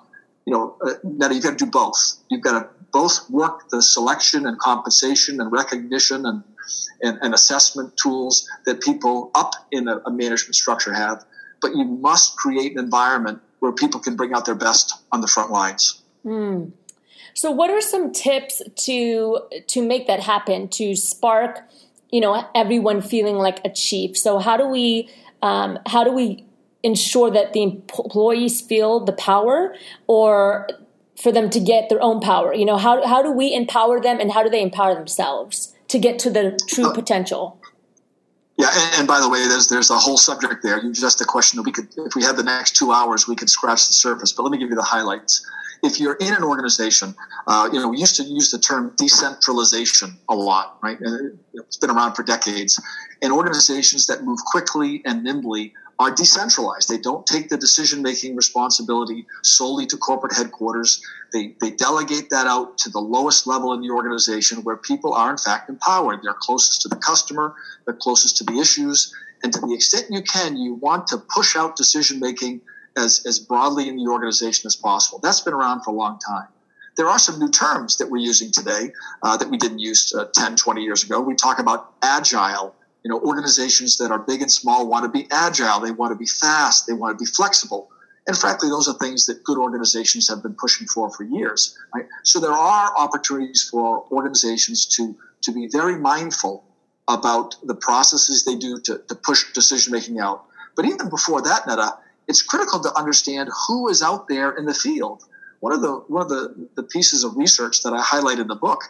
you 0.50 0.56
know, 0.56 0.75
uh, 0.82 0.96
now 1.03 1.29
you've 1.29 1.44
got 1.44 1.60
to 1.60 1.65
do 1.65 1.70
both. 1.70 2.15
You've 2.29 2.41
got 2.41 2.60
to 2.60 2.68
both 2.91 3.29
work 3.29 3.70
the 3.70 3.84
selection 3.84 4.48
and 4.48 4.58
compensation 4.58 5.39
and 5.39 5.51
recognition 5.51 6.25
and, 6.25 6.44
and, 7.03 7.20
and 7.22 7.36
assessment 7.36 7.96
tools 7.98 8.50
that 8.65 8.82
people 8.82 9.29
up 9.36 9.51
in 9.72 9.88
a, 9.88 9.98
a 10.08 10.12
management 10.12 10.56
structure 10.56 10.91
have, 10.91 11.24
but 11.62 11.75
you 11.75 11.86
must 11.86 12.36
create 12.36 12.72
an 12.72 12.79
environment 12.79 13.44
where 13.60 13.72
people 13.72 14.00
can 14.00 14.15
bring 14.15 14.34
out 14.34 14.48
their 14.48 14.56
best 14.56 14.96
on 15.12 15.22
the 15.22 15.27
front 15.27 15.51
lines. 15.51 16.01
Mm. 16.25 16.72
So, 17.36 17.51
what 17.51 17.70
are 17.70 17.79
some 17.79 18.12
tips 18.12 18.63
to 18.86 19.41
to 19.68 19.88
make 19.88 20.08
that 20.08 20.20
happen? 20.20 20.68
To 20.70 20.96
spark, 20.96 21.62
you 22.10 22.22
know, 22.22 22.44
everyone 22.56 23.01
feeling 23.01 23.36
like 23.36 23.63
a 23.63 23.70
chief. 23.70 24.18
So, 24.18 24.39
how 24.39 24.58
do 24.58 24.68
we 24.68 25.10
um, 25.44 25.77
how 25.86 26.03
do 26.03 26.12
we 26.12 26.49
ensure 26.83 27.29
that 27.31 27.53
the 27.53 27.62
employees 27.62 28.62
feel 28.62 29.03
the 29.03 29.13
power 29.13 29.75
or 30.07 30.67
for 31.21 31.31
them 31.31 31.50
to 31.50 31.59
get 31.59 31.89
their 31.89 32.01
own 32.01 32.19
power 32.19 32.53
you 32.53 32.65
know 32.65 32.77
how, 32.77 33.05
how 33.05 33.21
do 33.21 33.31
we 33.31 33.53
empower 33.53 34.00
them 34.00 34.19
and 34.19 34.31
how 34.31 34.43
do 34.43 34.50
they 34.50 34.62
empower 34.62 34.95
themselves 34.95 35.75
to 35.88 36.00
get 36.00 36.17
to 36.19 36.29
their 36.29 36.55
true 36.67 36.88
uh, 36.88 36.93
potential 36.93 37.59
yeah 38.57 38.69
and, 38.71 39.00
and, 39.00 39.07
by 39.07 39.19
the 39.19 39.27
way 39.27 39.45
there's 39.48 39.67
there's 39.67 39.89
a 39.89 39.98
whole 39.98 40.17
subject 40.17 40.63
there 40.63 40.81
you 40.81 40.93
just 40.93 41.19
a 41.19 41.25
question 41.25 41.57
that 41.57 41.63
we 41.63 41.71
could 41.71 41.88
if 41.98 42.15
we 42.15 42.24
had 42.24 42.38
the 42.38 42.43
next 42.43 42.75
two 42.75 42.91
hours 42.91 43.27
we 43.27 43.36
could 43.36 43.50
scratch 43.50 43.88
the 43.88 43.93
surface 43.93 44.31
but 44.31 44.43
let 44.43 44.51
me 44.51 44.57
give 44.57 44.69
you 44.69 44.75
the 44.75 44.81
highlights 44.81 45.45
if 45.83 46.00
you're 46.00 46.15
in 46.15 46.33
an 46.33 46.43
organization, 46.43 47.15
uh, 47.48 47.69
you 47.71 47.79
know, 47.79 47.89
we 47.89 47.98
used 47.98 48.15
to 48.17 48.24
use 48.24 48.51
the 48.51 48.59
term 48.59 48.93
decentralization 48.98 50.17
a 50.27 50.36
lot, 50.36 50.77
right? 50.81 50.98
It's 51.53 51.77
been 51.77 51.89
around 51.89 52.15
for 52.15 52.24
decades. 52.24 52.81
And 53.21 53.31
organizations 53.31 54.07
that 54.07 54.24
move 54.24 54.39
quickly 54.45 55.01
and 55.05 55.24
nimbly 55.24 55.74
are 56.00 56.15
decentralized. 56.15 56.88
They 56.88 56.98
don't 56.98 57.25
take 57.27 57.50
the 57.50 57.58
decision 57.58 58.01
making 58.01 58.36
responsibility 58.38 59.25
solely 59.44 59.86
to 59.88 59.98
corporate 59.98 60.34
headquarters. 60.34 61.01
They, 61.34 61.56
they 61.60 61.72
delegate 61.72 62.29
that 62.29 62.48
out 62.48 62.77
to 62.79 62.89
the 62.89 63.00
lowest 63.00 63.46
level 63.46 63.74
in 63.74 63.82
the 63.82 63.89
organization 63.89 64.63
where 64.63 64.77
people 64.77 65.13
are, 65.13 65.29
in 65.29 65.38
fact, 65.38 65.70
empowered. 65.70 66.20
They're 66.24 66.34
closest 66.34 66.82
to 66.84 66.88
the 66.88 66.96
customer, 66.96 67.53
they're 67.86 67.96
closest 67.96 68.38
to 68.38 68.46
the 68.46 68.60
issues. 68.60 69.13
And 69.44 69.53
to 69.53 69.60
the 69.60 69.74
extent 69.74 70.08
you 70.10 70.22
can, 70.22 70.58
you 70.58 70.75
want 70.75 71.08
to 71.08 71.18
push 71.18 71.56
out 71.56 71.75
decision 71.75 72.20
making 72.20 72.62
as, 72.98 73.22
as 73.25 73.39
broadly 73.39 73.88
in 73.88 73.98
the 73.98 74.10
organization 74.10 74.68
as 74.68 74.75
possible. 74.75 75.20
That's 75.22 75.41
been 75.41 75.53
around 75.53 75.84
for 75.84 75.91
a 75.91 75.94
long 75.94 76.18
time. 76.20 76.48
There 76.98 77.08
are 77.08 77.20
some 77.20 77.39
new 77.39 77.50
terms 77.50 77.98
that 77.98 78.10
we're 78.10 78.18
using 78.18 78.51
today 78.51 78.91
uh, 79.24 79.38
that 79.38 79.50
we 79.50 79.58
didn't 79.58 79.79
use 79.79 80.13
uh, 80.13 80.25
10, 80.34 80.58
20 80.58 80.82
years 80.82 81.03
ago. 81.03 81.22
We 81.22 81.36
talk 81.36 81.60
about 81.60 81.94
agile. 82.01 82.75
You 83.03 83.10
know, 83.10 83.20
organizations 83.22 83.98
that 83.98 84.12
are 84.12 84.20
big 84.20 84.41
and 84.41 84.51
small 84.51 84.88
want 84.88 85.03
to 85.06 85.10
be 85.10 85.27
agile. 85.32 85.79
They 85.79 85.91
want 85.91 86.12
to 86.12 86.18
be 86.18 86.25
fast. 86.25 86.86
They 86.86 86.94
want 86.94 87.18
to 87.18 87.24
be 87.24 87.29
flexible. 87.29 87.89
And 88.27 88.38
frankly, 88.38 88.70
those 88.70 88.88
are 88.88 88.94
things 88.94 89.25
that 89.25 89.44
good 89.44 89.58
organizations 89.58 90.29
have 90.29 90.44
been 90.44 90.53
pushing 90.53 90.86
for 90.88 91.10
for 91.10 91.24
years. 91.24 91.77
Right? 91.96 92.06
So 92.24 92.39
there 92.39 92.51
are 92.51 92.94
opportunities 92.98 93.68
for 93.70 94.06
organizations 94.12 94.86
to, 94.98 95.15
to 95.41 95.51
be 95.51 95.68
very 95.68 95.98
mindful 95.98 96.63
about 97.08 97.56
the 97.63 97.74
processes 97.74 98.46
they 98.46 98.56
do 98.56 98.79
to, 98.82 99.01
to 99.08 99.15
push 99.15 99.51
decision 99.53 99.91
making 99.91 100.20
out. 100.20 100.46
But 100.75 100.86
even 100.86 101.10
before 101.10 101.41
that, 101.41 101.65
Netta, 101.68 101.98
it's 102.27 102.44
critical 102.44 102.79
to 102.82 102.94
understand 102.96 103.50
who 103.68 103.89
is 103.89 104.03
out 104.03 104.27
there 104.27 104.51
in 104.51 104.65
the 104.65 104.74
field. 104.74 105.24
One 105.60 105.74
of 105.74 105.82
the 105.82 105.94
one 106.08 106.22
of 106.22 106.29
the, 106.29 106.70
the 106.75 106.84
pieces 106.84 107.24
of 107.24 107.36
research 107.36 107.82
that 107.84 107.94
I 107.94 108.01
highlight 108.01 108.39
in 108.39 108.48
the 108.48 108.56
book 108.56 108.84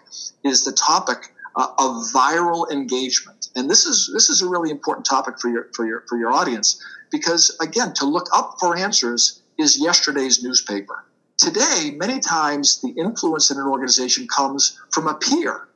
is 0.44 0.66
the 0.66 0.74
topic 0.74 1.34
uh, 1.60 1.68
of 1.78 1.92
viral 2.14 2.72
engagement, 2.72 3.50
and 3.56 3.70
this 3.70 3.86
is 3.86 4.10
this 4.14 4.30
is 4.30 4.42
a 4.42 4.48
really 4.48 4.72
important 4.72 5.06
topic 5.06 5.40
for 5.40 5.50
your 5.50 5.68
for 5.76 5.86
your 5.86 6.06
for 6.08 6.18
your 6.18 6.32
audience 6.32 6.82
because, 7.12 7.56
again, 7.62 7.94
to 7.96 8.06
look 8.06 8.28
up 8.34 8.56
for 8.60 8.78
answers 8.78 9.42
is 9.58 9.78
yesterday's 9.78 10.42
newspaper. 10.42 11.06
Today, 11.38 11.96
many 11.96 12.20
times 12.20 12.82
the 12.82 12.90
influence 12.90 13.52
in 13.52 13.58
an 13.58 13.66
organization 13.68 14.28
comes 14.28 14.80
from 14.92 15.08
a 15.08 15.16
peer. 15.16 15.68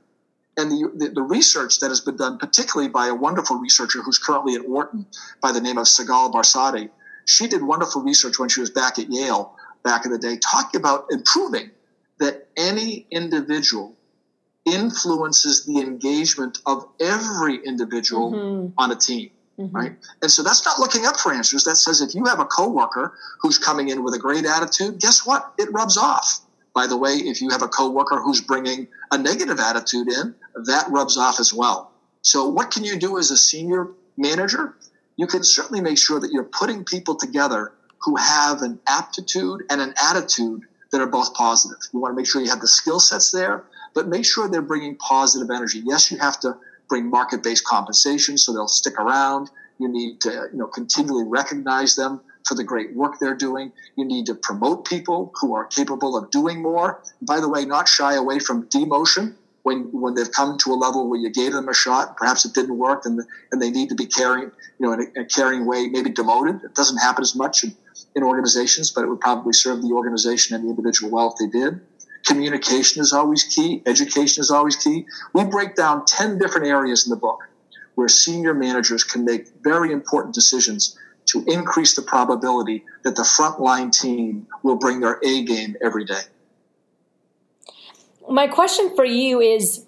And 0.55 0.69
the, 0.69 0.91
the, 0.95 1.09
the, 1.09 1.21
research 1.21 1.79
that 1.79 1.89
has 1.89 1.99
been 1.99 2.15
done, 2.15 2.37
particularly 2.37 2.87
by 2.89 3.07
a 3.07 3.15
wonderful 3.15 3.57
researcher 3.57 4.03
who's 4.03 4.19
currently 4.19 4.53
at 4.53 4.69
Wharton 4.69 5.07
by 5.41 5.51
the 5.51 5.59
name 5.59 5.79
of 5.79 5.87
Sigal 5.87 6.31
Barsade, 6.31 6.91
she 7.25 7.47
did 7.47 7.63
wonderful 7.63 8.03
research 8.03 8.37
when 8.37 8.49
she 8.49 8.59
was 8.59 8.69
back 8.69 8.99
at 8.99 9.09
Yale 9.09 9.55
back 9.83 10.05
in 10.05 10.11
the 10.11 10.19
day, 10.19 10.37
talking 10.37 10.79
about 10.79 11.07
improving 11.09 11.71
that 12.19 12.47
any 12.55 13.07
individual 13.09 13.95
influences 14.65 15.65
the 15.65 15.79
engagement 15.79 16.59
of 16.65 16.87
every 16.99 17.57
individual 17.65 18.31
mm-hmm. 18.31 18.73
on 18.77 18.91
a 18.91 18.95
team. 18.95 19.29
Mm-hmm. 19.59 19.75
Right. 19.75 19.95
And 20.21 20.31
so 20.31 20.41
that's 20.41 20.65
not 20.65 20.79
looking 20.79 21.05
up 21.05 21.17
for 21.17 21.31
answers. 21.31 21.63
That 21.63 21.75
says 21.75 22.01
if 22.01 22.15
you 22.15 22.25
have 22.25 22.39
a 22.39 22.45
coworker 22.45 23.13
who's 23.39 23.59
coming 23.59 23.89
in 23.89 24.03
with 24.03 24.15
a 24.15 24.19
great 24.19 24.45
attitude, 24.45 24.99
guess 24.99 25.25
what? 25.25 25.53
It 25.59 25.71
rubs 25.71 25.95
off. 25.97 26.39
By 26.73 26.87
the 26.87 26.97
way, 26.97 27.11
if 27.11 27.39
you 27.39 27.49
have 27.51 27.61
a 27.61 27.67
coworker 27.67 28.19
who's 28.19 28.41
bringing 28.41 28.87
a 29.11 29.17
negative 29.17 29.59
attitude 29.59 30.07
in, 30.07 30.33
that 30.65 30.89
rubs 30.89 31.17
off 31.17 31.39
as 31.39 31.53
well. 31.53 31.91
So 32.23 32.47
what 32.47 32.71
can 32.71 32.83
you 32.83 32.97
do 32.97 33.19
as 33.19 33.29
a 33.29 33.37
senior 33.37 33.89
manager? 34.17 34.75
You 35.17 35.27
can 35.27 35.43
certainly 35.43 35.81
make 35.81 35.99
sure 35.99 36.19
that 36.19 36.31
you're 36.31 36.45
putting 36.45 36.83
people 36.83 37.13
together 37.15 37.73
who 38.01 38.15
have 38.15 38.63
an 38.63 38.79
aptitude 38.87 39.63
and 39.69 39.81
an 39.81 39.93
attitude 40.03 40.63
that 40.91 40.99
are 40.99 41.07
both 41.07 41.33
positive. 41.33 41.77
You 41.91 41.99
want 41.99 42.13
to 42.13 42.15
make 42.15 42.27
sure 42.27 42.41
you 42.41 42.49
have 42.49 42.61
the 42.61 42.67
skill 42.67 42.99
sets 42.99 43.31
there, 43.31 43.65
but 43.93 44.07
make 44.07 44.25
sure 44.25 44.47
they're 44.47 44.61
bringing 44.61 44.95
positive 44.97 45.49
energy. 45.49 45.81
Yes, 45.83 46.11
you 46.11 46.17
have 46.17 46.39
to 46.41 46.57
bring 46.89 47.09
market-based 47.09 47.63
compensation 47.65 48.37
so 48.37 48.53
they'll 48.53 48.67
stick 48.67 48.99
around. 48.99 49.49
You 49.79 49.87
need 49.87 50.21
to, 50.21 50.49
you 50.51 50.57
know, 50.59 50.67
continually 50.67 51.25
recognize 51.27 51.95
them 51.95 52.21
for 52.47 52.55
the 52.55 52.63
great 52.63 52.95
work 52.95 53.15
they're 53.19 53.35
doing. 53.35 53.71
You 53.95 54.05
need 54.05 54.25
to 54.27 54.35
promote 54.35 54.85
people 54.85 55.31
who 55.39 55.55
are 55.55 55.65
capable 55.65 56.17
of 56.17 56.29
doing 56.29 56.61
more. 56.61 57.01
By 57.21 57.39
the 57.39 57.49
way, 57.49 57.65
not 57.65 57.87
shy 57.87 58.15
away 58.15 58.39
from 58.39 58.67
demotion 58.67 59.35
when 59.63 59.83
when 59.91 60.13
they've 60.13 60.31
come 60.31 60.57
to 60.59 60.71
a 60.71 60.75
level 60.75 61.09
where 61.09 61.19
you 61.19 61.29
gave 61.29 61.53
them 61.53 61.69
a 61.69 61.73
shot, 61.73 62.17
perhaps 62.17 62.45
it 62.45 62.53
didn't 62.53 62.77
work, 62.77 63.05
and 63.05 63.21
and 63.51 63.61
they 63.61 63.71
need 63.71 63.89
to 63.89 63.95
be 63.95 64.05
carrying, 64.05 64.51
you 64.77 64.85
know, 64.85 64.93
in 64.93 65.07
a, 65.15 65.21
a 65.21 65.25
carrying 65.25 65.65
way, 65.65 65.87
maybe 65.87 66.09
demoted. 66.09 66.61
It 66.63 66.75
doesn't 66.75 66.97
happen 66.97 67.21
as 67.21 67.33
much 67.33 67.63
in, 67.63 67.75
in 68.15 68.23
organizations, 68.23 68.91
but 68.91 69.03
it 69.03 69.07
would 69.07 69.21
probably 69.21 69.53
serve 69.53 69.81
the 69.81 69.93
organization 69.93 70.55
and 70.55 70.65
the 70.65 70.69
individual 70.69 71.11
well 71.11 71.31
if 71.31 71.37
they 71.39 71.59
did. 71.59 71.79
Communication 72.25 73.01
is 73.01 73.11
always 73.13 73.43
key. 73.43 73.81
Education 73.85 74.41
is 74.41 74.49
always 74.49 74.75
key. 74.75 75.05
We 75.33 75.43
break 75.43 75.75
down 75.75 76.05
10 76.05 76.37
different 76.37 76.67
areas 76.67 77.05
in 77.05 77.09
the 77.09 77.17
book 77.17 77.39
where 77.95 78.07
senior 78.07 78.53
managers 78.53 79.03
can 79.03 79.25
make 79.25 79.47
very 79.61 79.91
important 79.91 80.33
decisions 80.33 80.97
to 81.25 81.43
increase 81.47 81.95
the 81.95 82.01
probability 82.01 82.83
that 83.03 83.15
the 83.15 83.23
frontline 83.23 83.91
team 83.91 84.47
will 84.61 84.75
bring 84.75 84.99
their 84.99 85.19
A 85.23 85.43
game 85.43 85.75
every 85.81 86.05
day. 86.05 86.21
My 88.29 88.47
question 88.47 88.95
for 88.95 89.05
you 89.05 89.41
is 89.41 89.85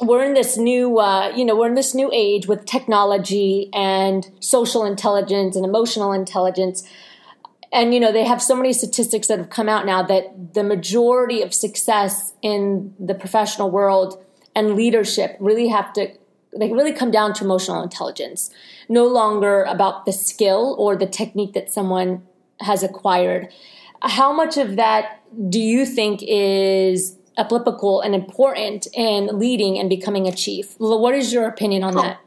we're 0.00 0.24
in 0.24 0.34
this 0.34 0.56
new 0.56 0.98
uh, 0.98 1.32
you 1.34 1.44
know 1.44 1.56
we're 1.56 1.68
in 1.68 1.74
this 1.74 1.94
new 1.94 2.10
age 2.12 2.46
with 2.46 2.66
technology 2.66 3.70
and 3.72 4.30
social 4.40 4.84
intelligence 4.84 5.56
and 5.56 5.64
emotional 5.64 6.12
intelligence 6.12 6.86
and 7.74 7.92
you 7.92 8.00
know 8.00 8.12
they 8.12 8.24
have 8.24 8.40
so 8.40 8.56
many 8.56 8.72
statistics 8.72 9.26
that 9.26 9.38
have 9.38 9.50
come 9.50 9.68
out 9.68 9.84
now 9.84 10.02
that 10.02 10.54
the 10.54 10.62
majority 10.62 11.42
of 11.42 11.52
success 11.52 12.32
in 12.40 12.94
the 12.98 13.14
professional 13.14 13.70
world 13.70 14.24
and 14.56 14.76
leadership 14.76 15.36
really 15.40 15.68
have 15.68 15.92
to 15.92 16.08
they 16.56 16.72
really 16.72 16.92
come 16.92 17.10
down 17.10 17.34
to 17.34 17.44
emotional 17.44 17.82
intelligence. 17.82 18.50
No 18.88 19.06
longer 19.06 19.64
about 19.64 20.06
the 20.06 20.12
skill 20.12 20.76
or 20.78 20.96
the 20.96 21.06
technique 21.06 21.52
that 21.54 21.70
someone 21.70 22.22
has 22.60 22.82
acquired. 22.82 23.52
How 24.02 24.32
much 24.32 24.56
of 24.56 24.76
that 24.76 25.20
do 25.48 25.58
you 25.58 25.84
think 25.84 26.20
is 26.22 27.18
applicable 27.36 28.00
and 28.02 28.14
important 28.14 28.86
in 28.94 29.26
leading 29.36 29.78
and 29.78 29.90
becoming 29.90 30.28
a 30.28 30.32
chief? 30.32 30.76
What 30.78 31.14
is 31.14 31.32
your 31.32 31.48
opinion 31.48 31.82
on 31.82 31.94
that 31.96 32.20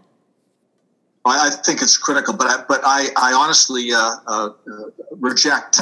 I, 1.28 1.50
think 1.50 1.82
it's 1.82 1.98
critical, 1.98 2.34
but 2.36 2.48
I, 2.48 2.64
but 2.68 2.82
I, 2.84 3.08
I 3.16 3.34
honestly 3.34 3.92
uh, 3.94 4.16
uh, 4.28 4.50
reject 5.12 5.82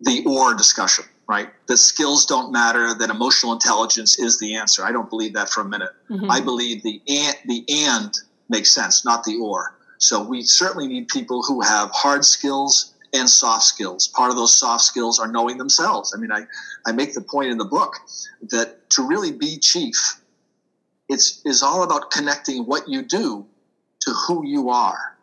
the 0.00 0.24
or 0.26 0.54
discussion. 0.54 1.04
Right, 1.28 1.48
that 1.68 1.76
skills 1.76 2.26
don't 2.26 2.50
matter, 2.50 2.92
that 2.92 3.08
emotional 3.08 3.52
intelligence 3.52 4.18
is 4.18 4.40
the 4.40 4.56
answer. 4.56 4.84
I 4.84 4.90
don't 4.90 5.08
believe 5.08 5.32
that 5.34 5.48
for 5.48 5.60
a 5.60 5.64
minute. 5.64 5.90
Mm-hmm. 6.10 6.28
I 6.28 6.40
believe 6.40 6.82
the 6.82 7.00
and 7.06 7.36
the 7.46 7.64
and 7.68 8.12
makes 8.48 8.74
sense, 8.74 9.04
not 9.04 9.22
the 9.22 9.36
or. 9.36 9.76
So 9.98 10.20
we 10.20 10.42
certainly 10.42 10.88
need 10.88 11.06
people 11.06 11.42
who 11.42 11.60
have 11.60 11.90
hard 11.92 12.24
skills 12.24 12.94
and 13.12 13.28
soft 13.28 13.64
skills. 13.64 14.08
Part 14.08 14.30
of 14.30 14.36
those 14.36 14.56
soft 14.56 14.82
skills 14.82 15.20
are 15.20 15.28
knowing 15.28 15.58
themselves. 15.58 16.14
I 16.16 16.20
mean, 16.20 16.32
I, 16.32 16.42
I 16.86 16.92
make 16.92 17.14
the 17.14 17.20
point 17.20 17.50
in 17.50 17.58
the 17.58 17.64
book 17.64 17.94
that 18.50 18.90
to 18.90 19.06
really 19.06 19.30
be 19.30 19.58
chief, 19.58 20.20
it's 21.08 21.42
is 21.44 21.62
all 21.62 21.82
about 21.82 22.10
connecting 22.10 22.64
what 22.64 22.88
you 22.88 23.02
do 23.02 23.46
to 24.00 24.12
who 24.12 24.46
you 24.46 24.70
are. 24.70 25.16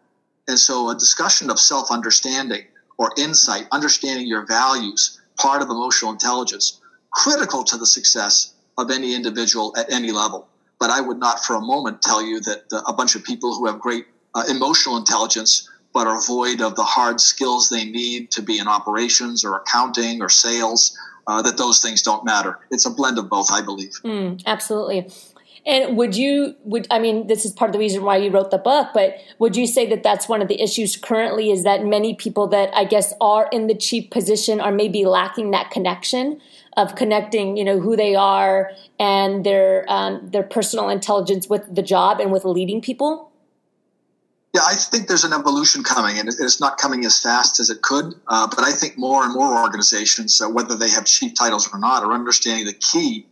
And 0.47 0.57
so 0.57 0.89
a 0.89 0.95
discussion 0.95 1.49
of 1.49 1.59
self 1.59 1.91
understanding 1.91 2.63
or 2.97 3.11
insight, 3.17 3.67
understanding 3.71 4.27
your 4.27 4.45
values, 4.45 5.19
part 5.37 5.61
of 5.61 5.69
emotional 5.69 6.11
intelligence, 6.11 6.79
critical 7.11 7.63
to 7.63 7.77
the 7.77 7.85
success 7.85 8.53
of 8.77 8.91
any 8.91 9.13
individual 9.13 9.73
at 9.77 9.91
any 9.91 10.11
level. 10.11 10.47
But 10.79 10.89
I 10.91 11.01
would 11.01 11.17
not 11.17 11.43
for 11.43 11.55
a 11.55 11.61
moment 11.61 12.01
tell 12.01 12.23
you 12.23 12.39
that 12.41 12.65
uh, 12.71 12.81
a 12.87 12.93
bunch 12.93 13.15
of 13.15 13.23
people 13.23 13.55
who 13.55 13.65
have 13.65 13.79
great 13.79 14.05
uh, 14.35 14.43
emotional 14.49 14.97
intelligence 14.97 15.69
but 15.93 16.05
are 16.05 16.21
void 16.27 16.61
of 16.61 16.75
the 16.75 16.83
hard 16.83 17.19
skills 17.19 17.69
they 17.69 17.85
need 17.85 18.29
to 18.29 18.41
be 18.41 18.59
in 18.59 18.67
operations 18.67 19.43
or 19.43 19.57
accounting 19.57 20.21
or 20.21 20.29
sales, 20.29 20.95
uh, 21.25 21.41
that 21.41 21.57
those 21.57 21.81
things 21.81 22.03
don't 22.03 22.23
matter. 22.23 22.59
It's 22.69 22.85
a 22.85 22.91
blend 22.91 23.17
of 23.17 23.29
both, 23.29 23.51
I 23.51 23.61
believe. 23.61 23.93
Mm, 24.03 24.43
absolutely. 24.45 25.09
And 25.67 25.97
would 25.97 26.15
you 26.15 26.55
would 26.63 26.87
I 26.89 26.97
mean 26.97 27.27
this 27.27 27.43
is 27.43 27.51
part 27.51 27.69
of 27.69 27.73
the 27.73 27.79
reason 27.79 28.03
why 28.03 28.15
you 28.15 28.31
wrote 28.31 28.51
the 28.51 28.57
book, 28.57 28.87
but 28.93 29.17
would 29.37 29.57
you 29.57 29.67
say 29.67 29.85
that 29.89 30.01
that's 30.01 30.29
one 30.29 30.41
of 30.41 30.47
the 30.47 30.61
issues 30.61 30.95
currently 30.95 31.51
is 31.51 31.63
that 31.65 31.85
many 31.85 32.15
people 32.15 32.47
that 32.47 32.73
I 32.73 32.85
guess 32.85 33.13
are 33.19 33.49
in 33.51 33.67
the 33.67 33.75
chief 33.75 34.09
position 34.09 34.61
are 34.61 34.71
maybe 34.71 35.05
lacking 35.05 35.51
that 35.51 35.69
connection 35.69 36.39
of 36.77 36.95
connecting, 36.95 37.57
you 37.57 37.65
know, 37.65 37.79
who 37.81 37.97
they 37.97 38.15
are 38.15 38.71
and 38.97 39.45
their 39.45 39.85
um, 39.89 40.29
their 40.31 40.43
personal 40.43 40.87
intelligence 40.87 41.49
with 41.49 41.63
the 41.75 41.81
job 41.83 42.21
and 42.21 42.31
with 42.31 42.45
leading 42.45 42.81
people? 42.81 43.29
Yeah, 44.55 44.61
I 44.65 44.75
think 44.75 45.07
there's 45.07 45.25
an 45.25 45.33
evolution 45.33 45.83
coming, 45.83 46.17
and 46.17 46.29
it's 46.29 46.61
not 46.61 46.77
coming 46.77 47.03
as 47.05 47.21
fast 47.21 47.59
as 47.59 47.69
it 47.69 47.81
could. 47.81 48.15
Uh, 48.27 48.47
but 48.47 48.63
I 48.63 48.71
think 48.71 48.97
more 48.97 49.25
and 49.25 49.33
more 49.33 49.61
organizations, 49.61 50.39
uh, 50.39 50.49
whether 50.49 50.77
they 50.77 50.89
have 50.89 51.05
chief 51.05 51.33
titles 51.35 51.69
or 51.73 51.77
not, 51.77 52.03
are 52.03 52.13
understanding 52.13 52.65
the 52.65 52.73
key 52.73 53.25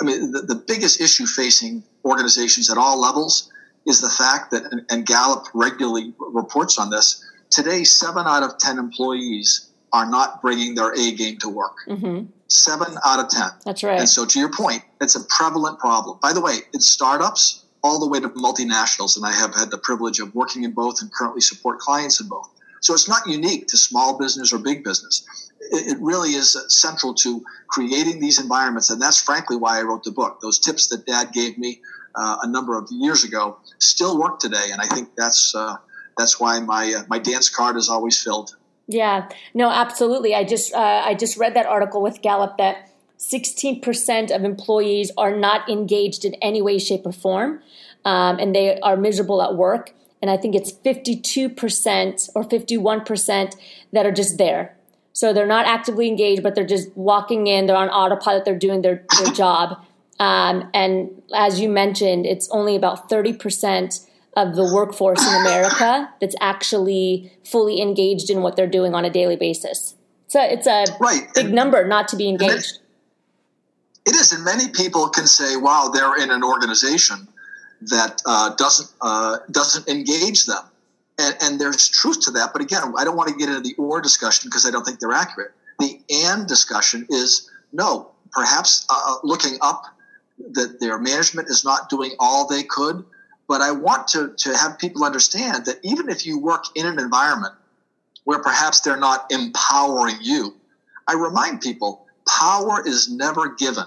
I 0.00 0.04
mean, 0.04 0.32
the, 0.32 0.42
the 0.42 0.54
biggest 0.54 1.00
issue 1.00 1.26
facing 1.26 1.82
organizations 2.04 2.70
at 2.70 2.78
all 2.78 3.00
levels 3.00 3.50
is 3.86 4.00
the 4.00 4.08
fact 4.08 4.50
that, 4.50 4.64
and, 4.72 4.82
and 4.90 5.06
Gallup 5.06 5.46
regularly 5.54 6.14
reports 6.18 6.78
on 6.78 6.90
this, 6.90 7.24
today, 7.50 7.84
seven 7.84 8.26
out 8.26 8.42
of 8.42 8.58
10 8.58 8.78
employees 8.78 9.70
are 9.92 10.08
not 10.08 10.42
bringing 10.42 10.74
their 10.74 10.92
A 10.92 11.12
game 11.12 11.38
to 11.38 11.48
work. 11.48 11.76
Mm-hmm. 11.86 12.26
Seven 12.48 12.96
out 13.04 13.20
of 13.20 13.28
10. 13.28 13.42
That's 13.64 13.84
right. 13.84 14.00
And 14.00 14.08
so, 14.08 14.26
to 14.26 14.38
your 14.38 14.50
point, 14.50 14.82
it's 15.00 15.14
a 15.14 15.24
prevalent 15.28 15.78
problem. 15.78 16.18
By 16.20 16.32
the 16.32 16.40
way, 16.40 16.58
in 16.72 16.80
startups, 16.80 17.64
all 17.82 18.00
the 18.00 18.08
way 18.08 18.18
to 18.20 18.28
multinationals, 18.30 19.16
and 19.16 19.24
I 19.24 19.32
have 19.32 19.54
had 19.54 19.70
the 19.70 19.78
privilege 19.78 20.18
of 20.18 20.34
working 20.34 20.64
in 20.64 20.72
both 20.72 21.00
and 21.00 21.12
currently 21.12 21.40
support 21.40 21.78
clients 21.78 22.20
in 22.20 22.28
both. 22.28 22.48
So, 22.80 22.92
it's 22.92 23.08
not 23.08 23.26
unique 23.26 23.68
to 23.68 23.76
small 23.76 24.18
business 24.18 24.52
or 24.52 24.58
big 24.58 24.82
business 24.84 25.24
it 25.70 25.98
really 26.00 26.30
is 26.30 26.56
central 26.68 27.14
to 27.14 27.42
creating 27.68 28.20
these 28.20 28.40
environments. 28.40 28.90
And 28.90 29.00
that's 29.00 29.20
frankly 29.20 29.56
why 29.56 29.78
I 29.78 29.82
wrote 29.82 30.04
the 30.04 30.10
book. 30.10 30.40
Those 30.40 30.58
tips 30.58 30.88
that 30.88 31.06
dad 31.06 31.32
gave 31.32 31.58
me 31.58 31.80
uh, 32.14 32.38
a 32.42 32.48
number 32.48 32.78
of 32.78 32.88
years 32.90 33.24
ago 33.24 33.58
still 33.78 34.18
work 34.18 34.38
today. 34.38 34.70
And 34.72 34.80
I 34.80 34.86
think 34.86 35.10
that's, 35.16 35.54
uh, 35.54 35.76
that's 36.16 36.38
why 36.38 36.60
my, 36.60 36.94
uh, 36.98 37.02
my 37.08 37.18
dance 37.18 37.48
card 37.48 37.76
is 37.76 37.88
always 37.88 38.22
filled. 38.22 38.56
Yeah, 38.86 39.28
no, 39.54 39.70
absolutely. 39.70 40.34
I 40.34 40.44
just 40.44 40.74
uh, 40.74 41.02
I 41.04 41.14
just 41.14 41.38
read 41.38 41.54
that 41.54 41.66
article 41.66 42.02
with 42.02 42.20
Gallup 42.20 42.58
that 42.58 42.90
16% 43.18 44.34
of 44.34 44.44
employees 44.44 45.10
are 45.16 45.34
not 45.34 45.68
engaged 45.68 46.24
in 46.24 46.34
any 46.34 46.60
way, 46.60 46.78
shape, 46.78 47.06
or 47.06 47.12
form, 47.12 47.62
um, 48.04 48.38
and 48.38 48.54
they 48.54 48.78
are 48.80 48.96
miserable 48.96 49.40
at 49.40 49.54
work. 49.54 49.94
And 50.20 50.30
I 50.30 50.36
think 50.36 50.54
it's 50.54 50.72
52% 50.72 52.30
or 52.34 52.44
51% 52.44 53.56
that 53.92 54.06
are 54.06 54.12
just 54.12 54.38
there. 54.38 54.76
So 55.14 55.32
they're 55.32 55.46
not 55.46 55.64
actively 55.66 56.08
engaged, 56.08 56.42
but 56.42 56.54
they're 56.54 56.66
just 56.66 56.94
walking 56.96 57.46
in, 57.46 57.66
they're 57.66 57.76
on 57.76 57.88
autopilot, 57.88 58.44
they're 58.44 58.58
doing 58.58 58.82
their, 58.82 59.04
their 59.18 59.32
job. 59.32 59.82
Um, 60.18 60.68
and 60.74 61.22
as 61.34 61.60
you 61.60 61.68
mentioned, 61.68 62.26
it's 62.26 62.48
only 62.50 62.76
about 62.76 63.08
30% 63.08 64.06
of 64.36 64.56
the 64.56 64.64
workforce 64.74 65.24
in 65.26 65.34
America 65.40 66.12
that's 66.20 66.34
actually 66.40 67.32
fully 67.44 67.80
engaged 67.80 68.28
in 68.28 68.42
what 68.42 68.56
they're 68.56 68.66
doing 68.66 68.94
on 68.94 69.04
a 69.04 69.10
daily 69.10 69.36
basis. 69.36 69.94
So 70.26 70.40
it's 70.42 70.66
a 70.66 70.84
right. 71.00 71.28
big 71.34 71.46
and, 71.46 71.54
number 71.54 71.86
not 71.86 72.08
to 72.08 72.16
be 72.16 72.28
engaged. 72.28 72.80
It 74.06 74.16
is, 74.16 74.32
and 74.32 74.44
many 74.44 74.68
people 74.68 75.08
can 75.08 75.26
say, 75.26 75.56
"Wow, 75.56 75.90
they're 75.94 76.16
in 76.16 76.30
an 76.30 76.42
organization 76.42 77.26
that 77.82 78.20
uh, 78.26 78.54
doesn't 78.56 78.90
uh, 79.00 79.38
doesn't 79.50 79.88
engage 79.88 80.44
them," 80.44 80.64
and, 81.18 81.36
and 81.40 81.60
there's 81.60 81.88
truth 81.88 82.20
to 82.22 82.30
that. 82.32 82.50
But 82.52 82.62
again, 82.62 82.82
I 82.96 83.04
don't 83.04 83.16
want 83.16 83.28
to 83.30 83.36
get 83.36 83.48
into 83.48 83.60
the 83.60 83.74
or 83.76 84.00
discussion 84.00 84.48
because 84.48 84.66
I 84.66 84.70
don't 84.70 84.84
think 84.84 85.00
they're 85.00 85.12
accurate. 85.12 85.52
The 85.78 86.00
and 86.10 86.46
discussion 86.46 87.06
is 87.08 87.50
no, 87.72 88.10
perhaps 88.32 88.86
uh, 88.88 89.16
looking 89.24 89.58
up 89.60 89.84
that 90.52 90.80
their 90.80 90.98
management 90.98 91.48
is 91.48 91.64
not 91.64 91.88
doing 91.88 92.12
all 92.18 92.46
they 92.46 92.62
could 92.62 93.04
but 93.48 93.60
I 93.60 93.72
want 93.72 94.08
to, 94.08 94.34
to 94.36 94.56
have 94.56 94.78
people 94.78 95.04
understand 95.04 95.66
that 95.66 95.78
even 95.82 96.08
if 96.08 96.26
you 96.26 96.38
work 96.38 96.64
in 96.74 96.86
an 96.86 96.98
environment 96.98 97.54
where 98.24 98.38
perhaps 98.38 98.80
they're 98.80 98.96
not 98.96 99.30
empowering 99.30 100.16
you, 100.22 100.56
I 101.06 101.14
remind 101.14 101.60
people 101.60 102.06
power 102.26 102.86
is 102.86 103.10
never 103.10 103.54
given, 103.54 103.84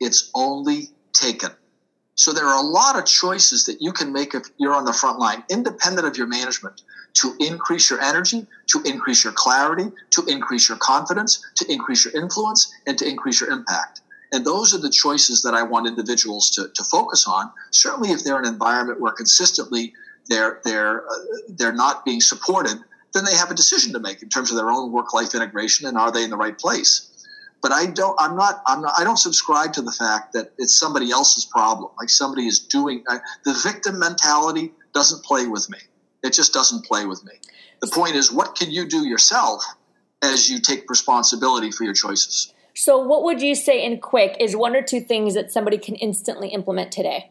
it's 0.00 0.30
only 0.34 0.88
taken. 1.12 1.50
So 2.18 2.32
there 2.32 2.46
are 2.46 2.58
a 2.58 2.66
lot 2.66 2.98
of 2.98 3.06
choices 3.06 3.64
that 3.66 3.80
you 3.80 3.92
can 3.92 4.12
make 4.12 4.34
if 4.34 4.42
you're 4.58 4.74
on 4.74 4.84
the 4.84 4.92
front 4.92 5.20
line, 5.20 5.44
independent 5.48 6.04
of 6.04 6.16
your 6.16 6.26
management, 6.26 6.82
to 7.14 7.32
increase 7.38 7.88
your 7.88 8.00
energy, 8.00 8.44
to 8.66 8.82
increase 8.84 9.22
your 9.22 9.32
clarity, 9.32 9.92
to 10.10 10.24
increase 10.26 10.68
your 10.68 10.78
confidence, 10.78 11.40
to 11.54 11.72
increase 11.72 12.04
your 12.04 12.20
influence, 12.20 12.72
and 12.88 12.98
to 12.98 13.08
increase 13.08 13.40
your 13.40 13.50
impact. 13.50 14.00
And 14.32 14.44
those 14.44 14.74
are 14.74 14.78
the 14.78 14.90
choices 14.90 15.42
that 15.42 15.54
I 15.54 15.62
want 15.62 15.86
individuals 15.86 16.50
to, 16.50 16.68
to 16.74 16.82
focus 16.82 17.28
on. 17.28 17.52
Certainly, 17.70 18.10
if 18.10 18.24
they're 18.24 18.40
in 18.40 18.46
an 18.46 18.52
environment 18.52 19.00
where 19.00 19.12
consistently 19.12 19.92
they're 20.28 20.60
they're 20.64 21.08
uh, 21.08 21.14
they're 21.50 21.72
not 21.72 22.04
being 22.04 22.20
supported, 22.20 22.78
then 23.14 23.24
they 23.24 23.36
have 23.36 23.52
a 23.52 23.54
decision 23.54 23.92
to 23.92 24.00
make 24.00 24.24
in 24.24 24.28
terms 24.28 24.50
of 24.50 24.56
their 24.56 24.70
own 24.72 24.90
work 24.90 25.14
life 25.14 25.36
integration 25.36 25.86
and 25.86 25.96
are 25.96 26.10
they 26.10 26.24
in 26.24 26.30
the 26.30 26.36
right 26.36 26.58
place. 26.58 27.17
But 27.60 27.72
I 27.72 27.86
don't. 27.86 28.14
I'm 28.20 28.36
not. 28.36 28.62
I'm 28.66 28.82
not. 28.82 28.92
I 28.96 29.04
don't 29.04 29.16
subscribe 29.16 29.72
to 29.74 29.82
the 29.82 29.92
fact 29.92 30.32
that 30.34 30.52
it's 30.58 30.78
somebody 30.78 31.10
else's 31.10 31.44
problem. 31.44 31.90
Like 31.98 32.08
somebody 32.08 32.46
is 32.46 32.60
doing 32.60 33.02
I, 33.08 33.18
the 33.44 33.54
victim 33.54 33.98
mentality 33.98 34.72
doesn't 34.94 35.24
play 35.24 35.46
with 35.46 35.68
me. 35.68 35.78
It 36.22 36.32
just 36.32 36.52
doesn't 36.52 36.84
play 36.84 37.04
with 37.04 37.24
me. 37.24 37.32
The 37.80 37.88
point 37.88 38.14
is, 38.14 38.32
what 38.32 38.54
can 38.54 38.70
you 38.70 38.88
do 38.88 39.06
yourself 39.06 39.64
as 40.22 40.48
you 40.48 40.60
take 40.60 40.88
responsibility 40.88 41.70
for 41.70 41.84
your 41.84 41.94
choices? 41.94 42.52
So, 42.74 42.98
what 42.98 43.24
would 43.24 43.42
you 43.42 43.54
say 43.54 43.84
in 43.84 44.00
quick 44.00 44.36
is 44.38 44.54
one 44.54 44.76
or 44.76 44.82
two 44.82 45.00
things 45.00 45.34
that 45.34 45.50
somebody 45.50 45.78
can 45.78 45.96
instantly 45.96 46.48
implement 46.50 46.92
today? 46.92 47.30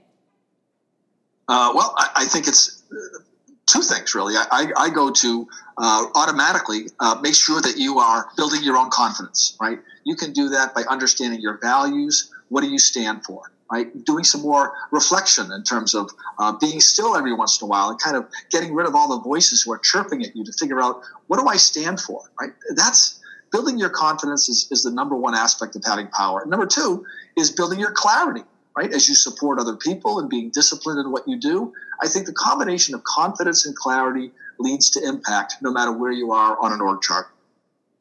Uh, 1.47 1.71
well, 1.73 1.93
I, 1.97 2.09
I, 2.17 2.25
think 2.25 2.49
it's 2.49 2.83
uh, 2.91 3.19
two 3.67 3.81
things 3.81 4.15
really. 4.15 4.35
I, 4.35 4.71
I 4.75 4.89
go 4.89 5.11
to 5.11 5.47
uh, 5.77 6.05
automatically 6.15 6.87
uh, 6.99 7.19
make 7.21 7.35
sure 7.35 7.61
that 7.61 7.77
you 7.77 7.99
are 7.99 8.27
building 8.35 8.63
your 8.63 8.77
own 8.77 8.89
confidence, 8.89 9.55
right? 9.61 9.79
You 10.03 10.15
can 10.15 10.33
do 10.33 10.49
that 10.49 10.73
by 10.73 10.83
understanding 10.89 11.39
your 11.41 11.59
values. 11.61 12.33
What 12.49 12.61
do 12.61 12.69
you 12.69 12.79
stand 12.79 13.23
for? 13.23 13.51
Right, 13.69 14.05
doing 14.05 14.23
some 14.23 14.43
more 14.43 14.71
reflection 14.91 15.51
in 15.51 15.61
terms 15.63 15.93
of 15.93 16.09
uh, 16.39 16.53
being 16.57 16.79
still 16.79 17.17
every 17.17 17.33
once 17.33 17.61
in 17.61 17.65
a 17.65 17.67
while 17.67 17.89
and 17.89 17.99
kind 17.99 18.15
of 18.15 18.25
getting 18.49 18.73
rid 18.73 18.87
of 18.87 18.95
all 18.95 19.09
the 19.09 19.21
voices 19.21 19.63
who 19.63 19.73
are 19.73 19.77
chirping 19.77 20.23
at 20.23 20.33
you 20.37 20.45
to 20.45 20.53
figure 20.53 20.81
out 20.81 21.01
what 21.27 21.37
do 21.37 21.47
I 21.47 21.57
stand 21.57 21.99
for. 21.99 22.21
Right, 22.39 22.53
that's 22.75 23.19
building 23.51 23.77
your 23.77 23.89
confidence 23.89 24.47
is, 24.47 24.69
is 24.71 24.83
the 24.83 24.91
number 24.91 25.17
one 25.17 25.35
aspect 25.35 25.75
of 25.75 25.83
having 25.85 26.07
power. 26.07 26.45
Number 26.45 26.65
two 26.65 27.05
is 27.35 27.51
building 27.51 27.77
your 27.77 27.91
clarity, 27.91 28.43
right? 28.77 28.93
As 28.93 29.09
you 29.09 29.15
support 29.15 29.59
other 29.59 29.75
people 29.75 30.19
and 30.19 30.29
being 30.29 30.51
disciplined 30.51 30.99
in 30.99 31.11
what 31.11 31.27
you 31.27 31.37
do. 31.39 31.73
I 32.01 32.07
think 32.07 32.27
the 32.27 32.33
combination 32.33 32.93
of 32.93 33.03
confidence 33.03 33.65
and 33.65 33.75
clarity 33.75 34.31
leads 34.59 34.91
to 34.91 35.03
impact 35.03 35.55
no 35.61 35.71
matter 35.71 35.91
where 35.91 36.11
you 36.11 36.31
are 36.31 36.57
on 36.59 36.71
an 36.71 36.79
org 36.79 37.01
chart. 37.01 37.27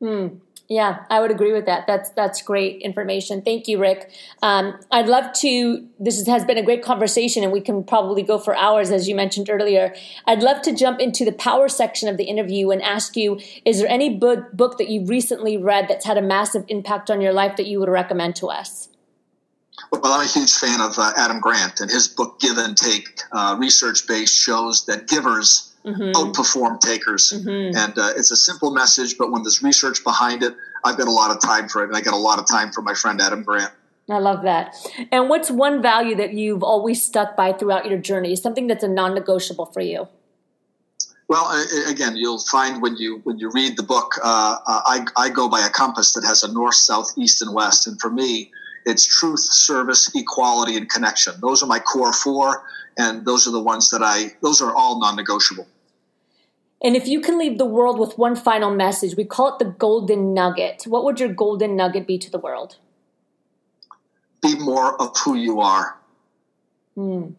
Hmm. 0.00 0.28
Yeah, 0.68 1.04
I 1.08 1.20
would 1.20 1.30
agree 1.30 1.52
with 1.52 1.66
that. 1.66 1.86
That's 1.86 2.10
that's 2.10 2.42
great 2.42 2.82
information. 2.82 3.40
Thank 3.40 3.68
you, 3.68 3.78
Rick. 3.78 4.10
Um, 4.42 4.76
I'd 4.90 5.06
love 5.06 5.32
to. 5.34 5.86
This 6.00 6.26
has 6.26 6.44
been 6.44 6.58
a 6.58 6.62
great 6.62 6.82
conversation, 6.82 7.44
and 7.44 7.52
we 7.52 7.60
can 7.60 7.84
probably 7.84 8.24
go 8.24 8.36
for 8.36 8.56
hours, 8.56 8.90
as 8.90 9.08
you 9.08 9.14
mentioned 9.14 9.48
earlier. 9.48 9.94
I'd 10.26 10.42
love 10.42 10.62
to 10.62 10.74
jump 10.74 10.98
into 10.98 11.24
the 11.24 11.30
power 11.30 11.68
section 11.68 12.08
of 12.08 12.16
the 12.16 12.24
interview 12.24 12.70
and 12.70 12.82
ask 12.82 13.16
you: 13.16 13.38
Is 13.64 13.78
there 13.78 13.88
any 13.88 14.16
book 14.16 14.52
book 14.52 14.76
that 14.78 14.88
you've 14.88 15.08
recently 15.08 15.56
read 15.56 15.86
that's 15.88 16.04
had 16.04 16.18
a 16.18 16.22
massive 16.22 16.64
impact 16.66 17.12
on 17.12 17.20
your 17.20 17.32
life 17.32 17.56
that 17.58 17.66
you 17.66 17.78
would 17.78 17.88
recommend 17.88 18.34
to 18.36 18.48
us? 18.48 18.88
Well, 19.92 20.12
I'm 20.12 20.24
a 20.24 20.28
huge 20.28 20.52
fan 20.52 20.80
of 20.80 20.98
uh, 20.98 21.12
Adam 21.16 21.40
Grant, 21.40 21.80
and 21.80 21.90
his 21.90 22.08
book 22.08 22.40
"Give 22.40 22.56
and 22.58 22.76
Take," 22.76 23.20
uh, 23.32 23.56
research 23.58 24.06
based, 24.06 24.36
shows 24.36 24.86
that 24.86 25.06
givers 25.08 25.74
mm-hmm. 25.84 26.12
outperform 26.12 26.80
takers. 26.80 27.32
Mm-hmm. 27.32 27.76
And 27.76 27.98
uh, 27.98 28.12
it's 28.16 28.30
a 28.30 28.36
simple 28.36 28.72
message, 28.72 29.16
but 29.18 29.30
when 29.30 29.42
there's 29.42 29.62
research 29.62 30.02
behind 30.02 30.42
it, 30.42 30.54
I've 30.84 30.98
got 30.98 31.08
a 31.08 31.12
lot 31.12 31.30
of 31.30 31.40
time 31.40 31.68
for 31.68 31.82
it. 31.82 31.88
And 31.88 31.96
I 31.96 32.00
got 32.00 32.14
a 32.14 32.18
lot 32.18 32.38
of 32.38 32.46
time 32.46 32.72
for 32.72 32.82
my 32.82 32.94
friend 32.94 33.20
Adam 33.20 33.42
Grant. 33.42 33.72
I 34.08 34.18
love 34.18 34.42
that. 34.42 34.74
And 35.10 35.28
what's 35.28 35.50
one 35.50 35.82
value 35.82 36.14
that 36.16 36.32
you've 36.32 36.62
always 36.62 37.04
stuck 37.04 37.36
by 37.36 37.52
throughout 37.52 37.86
your 37.86 37.98
journey? 37.98 38.36
Something 38.36 38.68
that's 38.68 38.84
a 38.84 38.88
non-negotiable 38.88 39.66
for 39.66 39.80
you? 39.80 40.08
Well, 41.28 41.66
again, 41.88 42.16
you'll 42.16 42.38
find 42.38 42.80
when 42.80 42.96
you 42.96 43.20
when 43.24 43.38
you 43.38 43.50
read 43.50 43.76
the 43.76 43.82
book, 43.82 44.12
uh, 44.22 44.58
uh, 44.64 44.80
I, 44.86 45.04
I 45.16 45.28
go 45.28 45.48
by 45.48 45.66
a 45.66 45.70
compass 45.70 46.12
that 46.12 46.24
has 46.24 46.44
a 46.44 46.52
north, 46.52 46.76
south, 46.76 47.10
east, 47.18 47.42
and 47.42 47.52
west. 47.52 47.88
And 47.88 48.00
for 48.00 48.10
me, 48.10 48.52
it's 48.86 49.04
truth, 49.04 49.40
service, 49.40 50.10
equality, 50.14 50.76
and 50.76 50.88
connection. 50.88 51.34
Those 51.40 51.62
are 51.62 51.66
my 51.66 51.80
core 51.80 52.12
four, 52.12 52.64
and 52.96 53.26
those 53.26 53.46
are 53.46 53.50
the 53.50 53.60
ones 53.60 53.90
that 53.90 54.02
I. 54.02 54.34
Those 54.40 54.62
are 54.62 54.74
all 54.74 55.00
non-negotiable. 55.00 55.66
And 56.82 56.94
if 56.94 57.08
you 57.08 57.20
can 57.20 57.38
leave 57.38 57.58
the 57.58 57.66
world 57.66 57.98
with 57.98 58.16
one 58.16 58.36
final 58.36 58.70
message, 58.70 59.16
we 59.16 59.24
call 59.24 59.54
it 59.54 59.58
the 59.58 59.64
golden 59.64 60.32
nugget. 60.32 60.84
What 60.86 61.04
would 61.04 61.18
your 61.18 61.30
golden 61.30 61.74
nugget 61.76 62.06
be 62.06 62.16
to 62.18 62.30
the 62.30 62.38
world? 62.38 62.76
Be 64.40 64.56
more 64.58 65.00
of 65.00 65.16
who 65.18 65.34
you 65.34 65.60
are. 65.60 65.98
Hmm. 66.94 67.30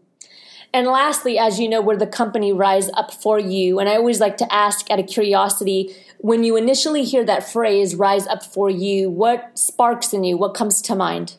And 0.73 0.87
lastly, 0.87 1.39
as 1.39 1.59
you 1.59 1.69
know, 1.69 1.81
we're 1.81 1.97
the 1.97 2.07
company 2.07 2.53
Rise 2.53 2.89
Up 2.93 3.13
for 3.13 3.39
You. 3.39 3.79
And 3.79 3.89
I 3.89 3.95
always 3.95 4.19
like 4.19 4.37
to 4.37 4.53
ask 4.53 4.89
out 4.91 4.99
of 4.99 5.07
curiosity 5.07 5.95
when 6.19 6.43
you 6.43 6.55
initially 6.55 7.03
hear 7.03 7.23
that 7.25 7.47
phrase, 7.47 7.95
Rise 7.95 8.27
Up 8.27 8.43
for 8.43 8.69
You, 8.69 9.09
what 9.09 9.57
sparks 9.57 10.13
in 10.13 10.23
you? 10.23 10.37
What 10.37 10.53
comes 10.53 10.81
to 10.83 10.95
mind? 10.95 11.35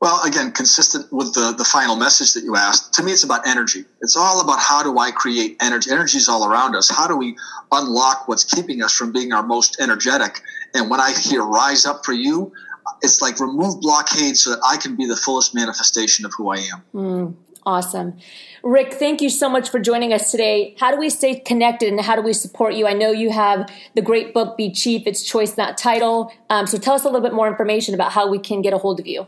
Well, 0.00 0.20
again, 0.24 0.50
consistent 0.50 1.12
with 1.12 1.32
the, 1.34 1.54
the 1.56 1.64
final 1.64 1.94
message 1.94 2.32
that 2.34 2.42
you 2.42 2.56
asked, 2.56 2.92
to 2.94 3.04
me, 3.04 3.12
it's 3.12 3.22
about 3.22 3.46
energy. 3.46 3.84
It's 4.00 4.16
all 4.16 4.40
about 4.40 4.58
how 4.58 4.82
do 4.82 4.98
I 4.98 5.12
create 5.12 5.56
energy? 5.60 5.92
Energy 5.92 6.18
is 6.18 6.28
all 6.28 6.50
around 6.50 6.74
us. 6.74 6.90
How 6.90 7.06
do 7.06 7.16
we 7.16 7.36
unlock 7.70 8.26
what's 8.26 8.42
keeping 8.42 8.82
us 8.82 8.92
from 8.92 9.12
being 9.12 9.32
our 9.32 9.44
most 9.44 9.80
energetic? 9.80 10.40
And 10.74 10.90
when 10.90 11.00
I 11.00 11.12
hear 11.12 11.44
rise 11.44 11.86
up 11.86 12.04
for 12.04 12.12
you, 12.12 12.52
it's 13.00 13.20
like 13.20 13.38
remove 13.38 13.80
blockades 13.80 14.42
so 14.42 14.50
that 14.50 14.60
I 14.68 14.76
can 14.76 14.96
be 14.96 15.06
the 15.06 15.16
fullest 15.16 15.54
manifestation 15.54 16.24
of 16.24 16.32
who 16.36 16.50
I 16.50 16.56
am. 16.56 16.82
Mm, 16.94 17.34
awesome. 17.64 18.18
Rick, 18.62 18.94
thank 18.94 19.20
you 19.20 19.30
so 19.30 19.48
much 19.48 19.70
for 19.70 19.78
joining 19.78 20.12
us 20.12 20.30
today. 20.30 20.74
How 20.78 20.90
do 20.90 20.98
we 20.98 21.10
stay 21.10 21.40
connected 21.40 21.88
and 21.88 22.00
how 22.00 22.16
do 22.16 22.22
we 22.22 22.32
support 22.32 22.74
you? 22.74 22.86
I 22.86 22.92
know 22.92 23.10
you 23.10 23.30
have 23.30 23.70
the 23.94 24.02
great 24.02 24.34
book, 24.34 24.56
Be 24.56 24.70
Chief, 24.70 25.06
It's 25.06 25.22
Choice, 25.22 25.56
Not 25.56 25.78
Title. 25.78 26.32
Um, 26.50 26.66
so 26.66 26.78
tell 26.78 26.94
us 26.94 27.02
a 27.02 27.06
little 27.06 27.20
bit 27.20 27.34
more 27.34 27.48
information 27.48 27.94
about 27.94 28.12
how 28.12 28.28
we 28.28 28.38
can 28.38 28.62
get 28.62 28.72
a 28.72 28.78
hold 28.78 29.00
of 29.00 29.06
you. 29.06 29.26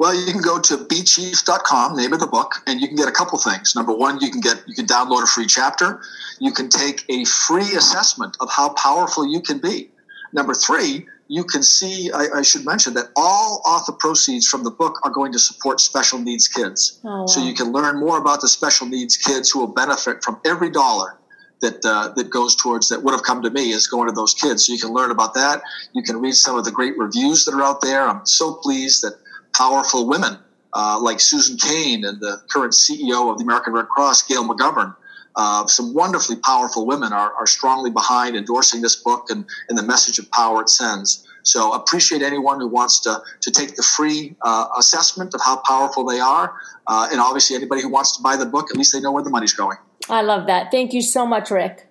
Well, 0.00 0.14
you 0.14 0.32
can 0.32 0.40
go 0.40 0.58
to 0.58 0.78
bechief.com, 0.78 1.94
name 1.94 2.14
of 2.14 2.20
the 2.20 2.26
book, 2.26 2.62
and 2.66 2.80
you 2.80 2.88
can 2.88 2.96
get 2.96 3.06
a 3.06 3.12
couple 3.12 3.38
things. 3.38 3.76
Number 3.76 3.92
one, 3.92 4.18
you 4.20 4.30
can 4.30 4.40
get 4.40 4.62
you 4.66 4.74
can 4.74 4.86
download 4.86 5.22
a 5.22 5.26
free 5.26 5.46
chapter. 5.46 6.00
You 6.38 6.52
can 6.52 6.70
take 6.70 7.04
a 7.10 7.26
free 7.26 7.76
assessment 7.76 8.34
of 8.40 8.50
how 8.50 8.70
powerful 8.70 9.30
you 9.30 9.42
can 9.42 9.58
be. 9.58 9.90
Number 10.32 10.54
three, 10.54 11.06
you 11.30 11.44
can 11.44 11.62
see. 11.62 12.10
I, 12.10 12.26
I 12.38 12.42
should 12.42 12.66
mention 12.66 12.94
that 12.94 13.10
all 13.14 13.62
author 13.64 13.92
proceeds 13.92 14.48
from 14.48 14.64
the 14.64 14.70
book 14.72 14.98
are 15.04 15.12
going 15.12 15.30
to 15.30 15.38
support 15.38 15.80
special 15.80 16.18
needs 16.18 16.48
kids. 16.48 16.98
Oh, 17.04 17.20
wow. 17.20 17.26
So 17.26 17.40
you 17.40 17.54
can 17.54 17.70
learn 17.70 18.00
more 18.00 18.18
about 18.18 18.40
the 18.40 18.48
special 18.48 18.88
needs 18.88 19.16
kids 19.16 19.48
who 19.48 19.60
will 19.60 19.72
benefit 19.72 20.24
from 20.24 20.40
every 20.44 20.70
dollar 20.70 21.16
that 21.60 21.84
uh, 21.84 22.08
that 22.16 22.30
goes 22.30 22.56
towards 22.56 22.88
that 22.88 23.04
would 23.04 23.12
have 23.12 23.22
come 23.22 23.42
to 23.42 23.50
me 23.50 23.70
is 23.70 23.86
going 23.86 24.08
to 24.08 24.14
those 24.14 24.34
kids. 24.34 24.66
So 24.66 24.72
you 24.72 24.80
can 24.80 24.90
learn 24.90 25.12
about 25.12 25.34
that. 25.34 25.62
You 25.92 26.02
can 26.02 26.20
read 26.20 26.34
some 26.34 26.58
of 26.58 26.64
the 26.64 26.72
great 26.72 26.98
reviews 26.98 27.44
that 27.44 27.54
are 27.54 27.62
out 27.62 27.80
there. 27.80 28.08
I'm 28.08 28.26
so 28.26 28.54
pleased 28.54 29.04
that 29.04 29.14
powerful 29.54 30.08
women 30.08 30.36
uh, 30.72 30.98
like 31.00 31.20
Susan 31.20 31.56
Cain 31.56 32.04
and 32.04 32.20
the 32.20 32.42
current 32.50 32.72
CEO 32.72 33.30
of 33.30 33.38
the 33.38 33.44
American 33.44 33.72
Red 33.72 33.86
Cross, 33.86 34.22
Gail 34.22 34.42
McGovern, 34.48 34.96
uh, 35.36 35.66
some 35.66 35.94
wonderfully 35.94 36.36
powerful 36.36 36.86
women 36.86 37.12
are, 37.12 37.32
are 37.34 37.46
strongly 37.46 37.90
behind 37.90 38.36
endorsing 38.36 38.82
this 38.82 38.96
book 38.96 39.26
and, 39.30 39.44
and 39.68 39.78
the 39.78 39.82
message 39.82 40.18
of 40.18 40.30
power 40.30 40.62
it 40.62 40.68
sends. 40.68 41.26
So 41.42 41.72
appreciate 41.72 42.22
anyone 42.22 42.60
who 42.60 42.68
wants 42.68 43.00
to, 43.00 43.22
to 43.40 43.50
take 43.50 43.76
the 43.76 43.82
free 43.82 44.36
uh, 44.42 44.66
assessment 44.76 45.34
of 45.34 45.40
how 45.40 45.56
powerful 45.66 46.04
they 46.04 46.20
are. 46.20 46.54
Uh, 46.86 47.08
and 47.10 47.20
obviously, 47.20 47.56
anybody 47.56 47.82
who 47.82 47.88
wants 47.88 48.16
to 48.16 48.22
buy 48.22 48.36
the 48.36 48.46
book, 48.46 48.70
at 48.70 48.76
least 48.76 48.92
they 48.92 49.00
know 49.00 49.12
where 49.12 49.22
the 49.22 49.30
money's 49.30 49.54
going. 49.54 49.78
I 50.08 50.22
love 50.22 50.46
that. 50.48 50.70
Thank 50.70 50.92
you 50.92 51.02
so 51.02 51.26
much, 51.26 51.50
Rick. 51.50 51.86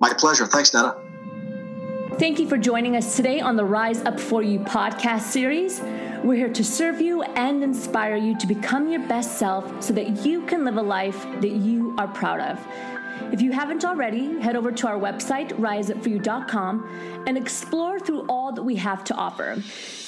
My 0.00 0.12
pleasure. 0.12 0.46
Thanks, 0.46 0.74
Netta. 0.74 0.96
Thank 2.18 2.40
you 2.40 2.48
for 2.48 2.58
joining 2.58 2.96
us 2.96 3.16
today 3.16 3.40
on 3.40 3.56
the 3.56 3.64
Rise 3.64 4.02
Up 4.04 4.18
For 4.18 4.42
You 4.42 4.58
podcast 4.60 5.22
series. 5.22 5.80
We're 6.24 6.34
here 6.34 6.52
to 6.52 6.64
serve 6.64 7.00
you 7.00 7.22
and 7.22 7.62
inspire 7.62 8.16
you 8.16 8.36
to 8.38 8.46
become 8.46 8.88
your 8.88 9.06
best 9.06 9.38
self 9.38 9.82
so 9.82 9.92
that 9.94 10.26
you 10.26 10.42
can 10.46 10.64
live 10.64 10.76
a 10.76 10.82
life 10.82 11.22
that 11.40 11.52
you 11.52 11.94
are 11.96 12.08
proud 12.08 12.40
of. 12.40 12.58
If 13.32 13.40
you 13.40 13.52
haven't 13.52 13.84
already, 13.84 14.40
head 14.40 14.56
over 14.56 14.72
to 14.72 14.88
our 14.88 14.98
website, 14.98 15.50
riseupforyou.com, 15.52 17.24
and 17.26 17.38
explore 17.38 18.00
through 18.00 18.26
all 18.28 18.52
that 18.52 18.62
we 18.62 18.74
have 18.76 19.04
to 19.04 19.14
offer. 19.14 19.62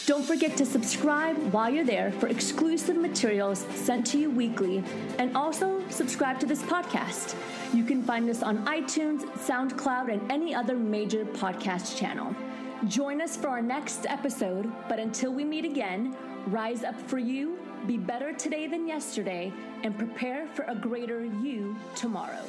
Don't 0.07 0.25
forget 0.25 0.57
to 0.57 0.67
subscribe 0.67 1.37
while 1.53 1.71
you're 1.71 1.85
there 1.85 2.11
for 2.13 2.27
exclusive 2.27 2.97
materials 2.97 3.65
sent 3.75 4.07
to 4.09 4.19
you 4.19 4.31
weekly, 4.31 4.83
and 5.19 5.37
also 5.37 5.81
subscribe 5.91 6.41
to 6.41 6.47
this 6.47 6.63
podcast. 6.63 7.37
You 7.73 7.85
can 7.85 8.03
find 8.03 8.29
us 8.29 8.43
on 8.43 8.65
iTunes, 8.67 9.23
SoundCloud, 9.47 10.13
and 10.13 10.33
any 10.33 10.55
other 10.55 10.77
major 10.77 11.25
podcast 11.25 11.97
channel. 11.97 12.35
Join 12.89 13.21
us 13.21 13.37
for 13.37 13.49
our 13.49 13.61
next 13.61 14.07
episode, 14.07 14.73
but 14.89 14.99
until 14.99 15.35
we 15.35 15.45
meet 15.45 15.67
again, 15.67 16.17
rise 16.47 16.83
up 16.83 16.99
for 16.99 17.19
you, 17.19 17.59
be 17.87 17.99
better 17.99 18.33
today 18.33 18.67
than 18.69 18.89
yesterday, 18.89 19.53
and 19.83 19.97
prepare 19.99 20.47
for 20.47 20.63
a 20.63 20.75
greater 20.75 21.23
you 21.25 21.77
tomorrow. 21.95 22.43